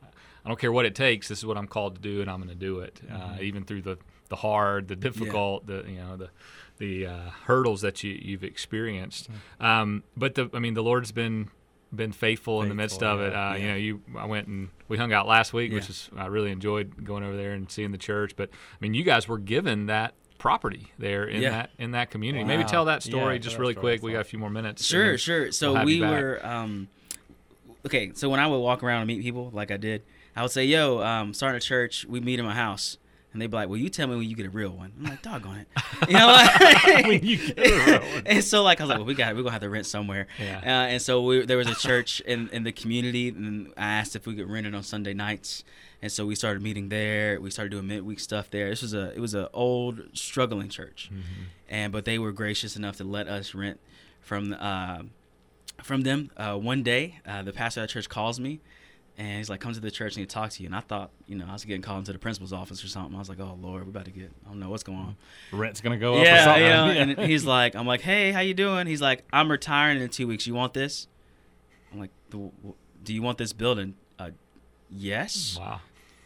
I 0.44 0.48
don't 0.50 0.60
care 0.60 0.72
what 0.74 0.86
it 0.86 0.94
takes. 0.96 1.30
This 1.30 1.38
is 1.40 1.46
what 1.46 1.58
I'm 1.58 1.68
called 1.68 1.96
to 1.96 2.02
do, 2.02 2.20
and 2.20 2.30
I'm 2.30 2.38
going 2.38 2.50
to 2.50 2.56
do 2.56 2.80
it, 2.80 3.00
uh, 3.10 3.38
even 3.40 3.64
through 3.64 3.84
the 3.84 3.98
the 4.30 4.36
hard, 4.38 4.88
the 4.90 4.96
difficult, 4.98 5.68
the 5.68 5.86
you 5.88 5.98
know 6.00 6.18
the 6.18 6.30
the 6.80 7.06
uh, 7.08 7.30
hurdles 7.46 7.82
that 7.82 8.04
you 8.04 8.12
you've 8.22 8.44
experienced. 8.44 9.30
Um, 9.62 10.04
but 10.18 10.36
the 10.36 10.50
I 10.54 10.60
mean, 10.60 10.74
the 10.74 10.84
Lord's 10.84 11.14
been 11.14 11.50
been 11.96 12.12
faithful, 12.12 12.62
in 12.64 12.70
the 12.70 12.76
midst 12.76 13.00
Faithful, 13.02 13.20
of 13.20 13.28
it. 13.28 13.34
yeah. 13.34 13.52
Uh, 13.52 13.56
You 13.56 13.68
know, 13.68 13.76
you 13.76 14.02
I 14.18 14.26
went 14.26 14.48
and 14.48 14.70
we 14.90 14.98
hung 14.98 15.14
out 15.14 15.28
last 15.28 15.54
week, 15.54 15.72
which 15.72 15.90
is 15.90 16.10
I 16.18 16.26
really 16.26 16.52
enjoyed 16.52 17.06
going 17.06 17.24
over 17.24 17.38
there 17.38 17.54
and 17.54 17.72
seeing 17.72 17.92
the 17.92 17.98
church. 18.00 18.36
But 18.36 18.50
I 18.52 18.78
mean, 18.82 18.94
you 18.96 19.04
guys 19.04 19.28
were 19.30 19.38
given 19.38 19.86
that 19.86 20.14
property 20.44 20.92
there 21.00 21.24
in 21.24 21.42
Yeah. 21.42 21.50
that 21.52 21.70
in 21.80 21.92
that 21.92 22.12
community. 22.12 22.44
Maybe 22.44 22.66
tell 22.66 22.84
that 22.86 23.02
story 23.02 23.36
tell 23.40 23.44
just 23.44 23.56
that 23.56 23.62
really 23.62 23.74
story. 23.76 23.96
quick. 23.98 24.04
We 24.04 24.12
got 24.12 24.20
a 24.20 24.26
few 24.26 24.38
more 24.40 24.50
minutes. 24.50 24.84
Sure, 24.86 25.18
sure. 25.18 25.54
So 25.54 25.72
we'll 25.72 25.86
we 25.86 26.02
were 26.02 26.46
um 26.46 26.90
okay, 27.86 28.12
so 28.14 28.30
when 28.30 28.42
I 28.42 28.48
would 28.48 28.58
walk 28.58 28.84
around 28.84 29.00
and 29.04 29.08
meet 29.08 29.22
people 29.22 29.52
like 29.54 29.72
I 29.72 29.78
did, 29.78 30.04
I 30.36 30.42
would 30.42 30.52
say, 30.52 30.66
Yo, 30.66 31.02
um, 31.02 31.34
starting 31.34 31.56
a 31.58 31.62
church, 31.62 32.06
we 32.10 32.20
meet 32.20 32.40
in 32.40 32.46
my 32.46 32.54
house. 32.54 32.98
And 33.34 33.42
they'd 33.42 33.48
be 33.52 33.56
like, 33.58 33.68
Well, 33.68 33.78
you 33.80 33.90
tell 33.90 34.08
me 34.08 34.16
when 34.16 34.30
you 34.30 34.36
get 34.36 34.46
a 34.46 34.50
real 34.52 34.70
one. 34.70 34.94
I'm 35.00 35.06
like, 35.06 35.22
doggone 35.22 35.58
it. 35.58 35.68
You 36.08 36.14
know 36.18 36.28
what? 36.28 37.06
When 37.08 37.24
you 37.26 37.38
get 37.38 37.58
a 37.60 37.86
real 37.86 38.00
one. 38.00 38.24
and 38.28 38.44
so 38.44 38.62
like 38.64 38.80
I 38.80 38.84
was 38.84 38.90
like, 38.90 39.00
Well, 39.00 39.08
we 39.08 39.16
got 39.16 39.36
we're 39.36 39.42
gonna 39.42 39.52
have 39.52 39.62
to 39.62 39.70
rent 39.70 39.86
somewhere. 39.88 40.28
Yeah. 40.40 40.60
Uh, 40.64 40.88
and 40.94 41.02
so 41.02 41.22
we, 41.24 41.46
there 41.46 41.58
was 41.58 41.68
a 41.68 41.76
church 41.76 42.20
in, 42.22 42.50
in 42.50 42.64
the 42.64 42.72
community 42.72 43.30
and 43.30 43.74
I 43.78 43.94
asked 43.94 44.16
if 44.16 44.26
we 44.28 44.36
could 44.36 44.50
rent 44.50 44.68
it 44.68 44.76
on 44.76 44.84
Sunday 44.84 45.14
nights. 45.14 45.64
And 46.02 46.12
so 46.12 46.26
we 46.26 46.36
started 46.36 46.62
meeting 46.62 46.90
there. 46.90 47.40
We 47.42 47.50
started 47.50 47.70
doing 47.72 47.88
midweek 47.88 48.20
stuff 48.20 48.50
there. 48.52 48.70
This 48.70 48.82
was 48.82 48.94
a 48.94 49.14
it 49.16 49.20
was 49.20 49.34
an 49.34 49.48
old 49.54 50.02
struggling 50.14 50.70
church 50.70 51.10
Mm-hmm. 51.12 51.44
and 51.70 51.92
but 51.94 52.06
they 52.06 52.20
were 52.20 52.32
gracious 52.32 52.76
enough 52.76 52.98
to 52.98 53.04
let 53.04 53.28
us 53.28 53.56
rent 53.56 53.80
from 54.22 54.54
uh, 54.60 55.04
from 55.82 56.02
them. 56.02 56.30
Uh, 56.38 56.56
one 56.58 56.84
day, 56.84 57.20
uh, 57.26 57.42
the 57.42 57.52
pastor 57.54 57.82
of 57.82 57.88
the 57.88 57.94
church 57.94 58.10
calls 58.10 58.40
me, 58.40 58.60
and 59.18 59.38
he's 59.38 59.50
like, 59.50 59.60
"Come 59.60 59.74
to 59.74 59.80
the 59.80 59.92
church 59.92 60.16
and 60.16 60.22
he 60.22 60.26
talk 60.26 60.50
to 60.52 60.64
you." 60.64 60.68
And 60.68 60.76
I 60.76 60.80
thought, 60.80 61.12
you 61.28 61.36
know, 61.36 61.46
I 61.48 61.54
was 61.54 61.66
getting 61.66 61.82
called 61.82 62.00
into 62.00 62.14
the 62.14 62.20
principal's 62.20 62.54
office 62.54 62.84
or 62.84 62.88
something. 62.88 63.16
I 63.16 63.20
was 63.20 63.30
like, 63.30 63.40
"Oh 63.40 63.58
Lord, 63.62 63.84
we're 63.84 63.90
about 63.90 64.06
to 64.06 64.12
get. 64.12 64.32
I 64.46 64.50
don't 64.50 64.60
know 64.60 64.70
what's 64.70 64.84
going 64.84 64.98
on." 65.00 65.16
Rent's 65.52 65.82
gonna 65.82 65.98
go 65.98 66.16
up. 66.16 66.22
or 66.22 66.26
yeah, 66.26 66.44
something. 66.46 66.64
yeah. 66.64 67.16
And 67.24 67.30
he's 67.30 67.46
like, 67.46 67.76
"I'm 67.76 67.86
like, 67.88 68.02
hey, 68.02 68.32
how 68.32 68.40
you 68.42 68.54
doing?" 68.54 68.88
He's 68.88 69.02
like, 69.02 69.24
"I'm 69.32 69.50
retiring 69.52 70.02
in 70.02 70.10
two 70.10 70.28
weeks. 70.28 70.48
You 70.48 70.54
want 70.56 70.74
this?" 70.74 71.08
I'm 71.92 72.00
like, 72.00 72.12
"Do 72.32 72.52
do 73.04 73.14
you 73.14 73.22
want 73.22 73.38
this 73.38 73.54
building?" 73.54 73.96
Uh, 74.20 74.32
yes, 74.90 75.58
Wow. 75.60 75.82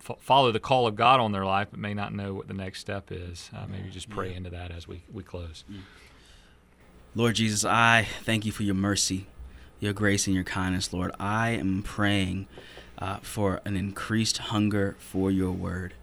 f- 0.09 0.19
follow 0.21 0.51
the 0.53 0.61
call 0.61 0.87
of 0.87 0.97
God 0.97 1.21
on 1.21 1.33
their 1.33 1.45
life, 1.45 1.69
but 1.71 1.79
may 1.81 1.95
not 1.95 2.13
know 2.13 2.35
what 2.35 2.49
the 2.49 2.55
next 2.55 2.81
step 2.81 3.11
is. 3.13 3.51
Uh, 3.55 3.67
maybe 3.71 3.91
just 3.91 4.11
pray 4.11 4.35
into 4.35 4.51
that 4.51 4.71
as 4.71 4.89
we 4.89 5.03
we 5.13 5.23
close. 5.23 5.65
Lord 7.15 7.37
Jesus, 7.37 7.65
I 7.65 8.07
thank 8.23 8.45
you 8.45 8.53
for 8.53 8.63
your 8.65 8.75
mercy, 8.75 9.27
your 9.81 9.93
grace, 9.93 10.27
and 10.27 10.35
your 10.35 10.45
kindness, 10.45 10.93
Lord. 10.93 11.13
I 11.19 11.51
am 11.51 11.83
praying 11.83 12.47
uh, 12.99 13.19
for 13.23 13.61
an 13.65 13.77
increased 13.77 14.39
hunger 14.39 14.97
for 14.99 15.31
your 15.31 15.53
word. 15.53 15.95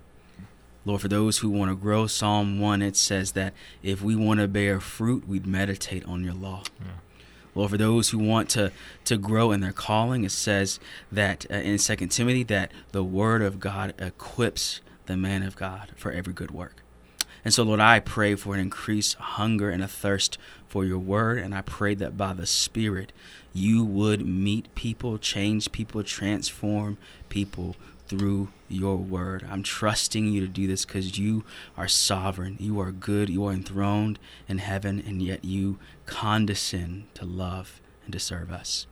Lord, 0.85 1.01
for 1.01 1.07
those 1.07 1.39
who 1.39 1.49
want 1.49 1.71
to 1.71 1.75
grow, 1.75 2.05
Psalm 2.05 2.59
1, 2.59 2.81
it 2.83 2.95
says 2.95 3.31
that 3.31 3.53
if 3.81 4.01
we 4.01 4.15
want 4.15 4.39
to 4.39 4.47
bear 4.47 4.79
fruit, 4.79 5.27
we'd 5.27 5.47
meditate 5.47 6.05
on 6.05 6.23
your 6.23 6.35
law. 6.35 6.63
Lord, 7.55 7.71
for 7.71 7.77
those 7.77 8.09
who 8.09 8.19
want 8.19 8.49
to, 8.51 8.71
to 9.05 9.17
grow 9.17 9.51
in 9.51 9.61
their 9.61 9.71
calling, 9.71 10.25
it 10.25 10.31
says 10.31 10.79
that 11.11 11.45
uh, 11.49 11.55
in 11.55 11.77
2 11.77 11.95
Timothy 12.07 12.43
that 12.43 12.71
the 12.91 13.03
word 13.03 13.41
of 13.41 13.59
God 13.59 13.95
equips 13.97 14.81
the 15.05 15.15
man 15.17 15.41
of 15.41 15.55
God 15.55 15.91
for 15.95 16.11
every 16.11 16.33
good 16.33 16.51
work. 16.51 16.83
And 17.45 17.53
so, 17.53 17.63
Lord, 17.63 17.79
I 17.79 17.99
pray 17.99 18.35
for 18.35 18.55
an 18.55 18.59
increased 18.59 19.15
hunger 19.15 19.69
and 19.69 19.83
a 19.83 19.87
thirst 19.87 20.37
for 20.67 20.83
your 20.83 20.99
word. 20.99 21.37
And 21.37 21.53
I 21.53 21.61
pray 21.61 21.93
that 21.95 22.17
by 22.17 22.33
the 22.33 22.47
Spirit, 22.47 23.13
you 23.53 23.85
would 23.85 24.25
meet 24.25 24.73
people, 24.75 25.17
change 25.17 25.71
people, 25.71 26.03
transform 26.03 26.97
people 27.29 27.75
through 28.07 28.49
your 28.67 28.97
word. 28.97 29.45
I'm 29.49 29.63
trusting 29.63 30.27
you 30.27 30.41
to 30.41 30.47
do 30.47 30.67
this 30.67 30.85
because 30.85 31.17
you 31.17 31.43
are 31.77 31.87
sovereign. 31.87 32.57
You 32.59 32.79
are 32.79 32.91
good. 32.91 33.29
You 33.29 33.45
are 33.45 33.53
enthroned 33.53 34.19
in 34.47 34.59
heaven, 34.59 35.03
and 35.05 35.21
yet 35.21 35.43
you 35.45 35.79
condescend 36.05 37.13
to 37.15 37.25
love 37.25 37.81
and 38.03 38.13
to 38.13 38.19
serve 38.19 38.51
us. 38.51 38.87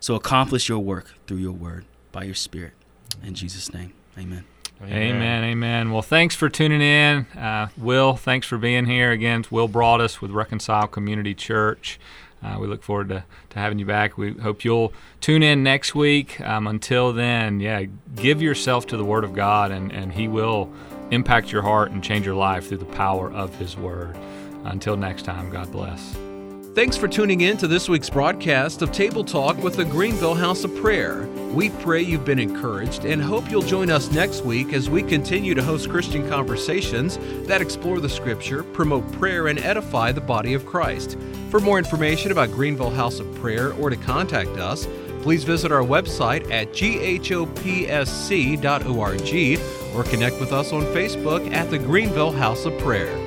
So 0.00 0.14
accomplish 0.14 0.68
your 0.68 0.80
work 0.80 1.14
through 1.26 1.38
your 1.38 1.52
word 1.52 1.84
by 2.12 2.24
your 2.24 2.34
Spirit. 2.34 2.74
In 3.22 3.34
Jesus' 3.34 3.72
name, 3.72 3.94
amen. 4.18 4.44
Amen. 4.82 5.44
Amen. 5.44 5.90
Well, 5.92 6.02
thanks 6.02 6.34
for 6.34 6.48
tuning 6.48 6.82
in. 6.82 7.26
Uh, 7.38 7.68
Will, 7.76 8.16
thanks 8.16 8.46
for 8.46 8.58
being 8.58 8.84
here. 8.84 9.12
Again, 9.12 9.44
Will 9.50 9.68
Broadus 9.68 10.20
with 10.20 10.30
Reconcile 10.30 10.88
Community 10.88 11.32
Church. 11.34 11.98
Uh, 12.44 12.58
we 12.58 12.66
look 12.66 12.82
forward 12.82 13.08
to, 13.08 13.24
to 13.50 13.58
having 13.58 13.78
you 13.78 13.86
back. 13.86 14.18
We 14.18 14.32
hope 14.34 14.64
you'll 14.64 14.92
tune 15.20 15.42
in 15.42 15.62
next 15.62 15.94
week. 15.94 16.40
Um, 16.40 16.66
until 16.66 17.12
then, 17.12 17.60
yeah, 17.60 17.84
give 18.16 18.42
yourself 18.42 18.86
to 18.88 18.96
the 18.96 19.04
Word 19.04 19.24
of 19.24 19.34
God, 19.34 19.70
and, 19.70 19.90
and 19.92 20.12
He 20.12 20.28
will 20.28 20.70
impact 21.10 21.50
your 21.50 21.62
heart 21.62 21.90
and 21.90 22.04
change 22.04 22.26
your 22.26 22.34
life 22.34 22.68
through 22.68 22.78
the 22.78 22.84
power 22.84 23.32
of 23.32 23.54
His 23.56 23.76
Word. 23.76 24.16
Until 24.64 24.96
next 24.96 25.22
time, 25.22 25.50
God 25.50 25.72
bless. 25.72 26.23
Thanks 26.74 26.96
for 26.96 27.06
tuning 27.06 27.42
in 27.42 27.56
to 27.58 27.68
this 27.68 27.88
week's 27.88 28.10
broadcast 28.10 28.82
of 28.82 28.90
Table 28.90 29.22
Talk 29.22 29.56
with 29.58 29.76
the 29.76 29.84
Greenville 29.84 30.34
House 30.34 30.64
of 30.64 30.74
Prayer. 30.74 31.24
We 31.52 31.70
pray 31.70 32.02
you've 32.02 32.24
been 32.24 32.40
encouraged 32.40 33.04
and 33.04 33.22
hope 33.22 33.48
you'll 33.48 33.62
join 33.62 33.92
us 33.92 34.10
next 34.10 34.44
week 34.44 34.72
as 34.72 34.90
we 34.90 35.04
continue 35.04 35.54
to 35.54 35.62
host 35.62 35.88
Christian 35.88 36.28
conversations 36.28 37.16
that 37.46 37.62
explore 37.62 38.00
the 38.00 38.08
Scripture, 38.08 38.64
promote 38.64 39.08
prayer, 39.12 39.46
and 39.46 39.60
edify 39.60 40.10
the 40.10 40.20
body 40.20 40.52
of 40.52 40.66
Christ. 40.66 41.16
For 41.48 41.60
more 41.60 41.78
information 41.78 42.32
about 42.32 42.50
Greenville 42.50 42.90
House 42.90 43.20
of 43.20 43.32
Prayer 43.36 43.72
or 43.74 43.88
to 43.88 43.96
contact 43.96 44.58
us, 44.58 44.88
please 45.22 45.44
visit 45.44 45.70
our 45.70 45.84
website 45.84 46.50
at 46.50 46.72
ghopsc.org 46.72 47.54
or 49.94 50.10
connect 50.10 50.40
with 50.40 50.52
us 50.52 50.72
on 50.72 50.82
Facebook 50.86 51.52
at 51.52 51.70
the 51.70 51.78
Greenville 51.78 52.32
House 52.32 52.64
of 52.64 52.76
Prayer. 52.80 53.23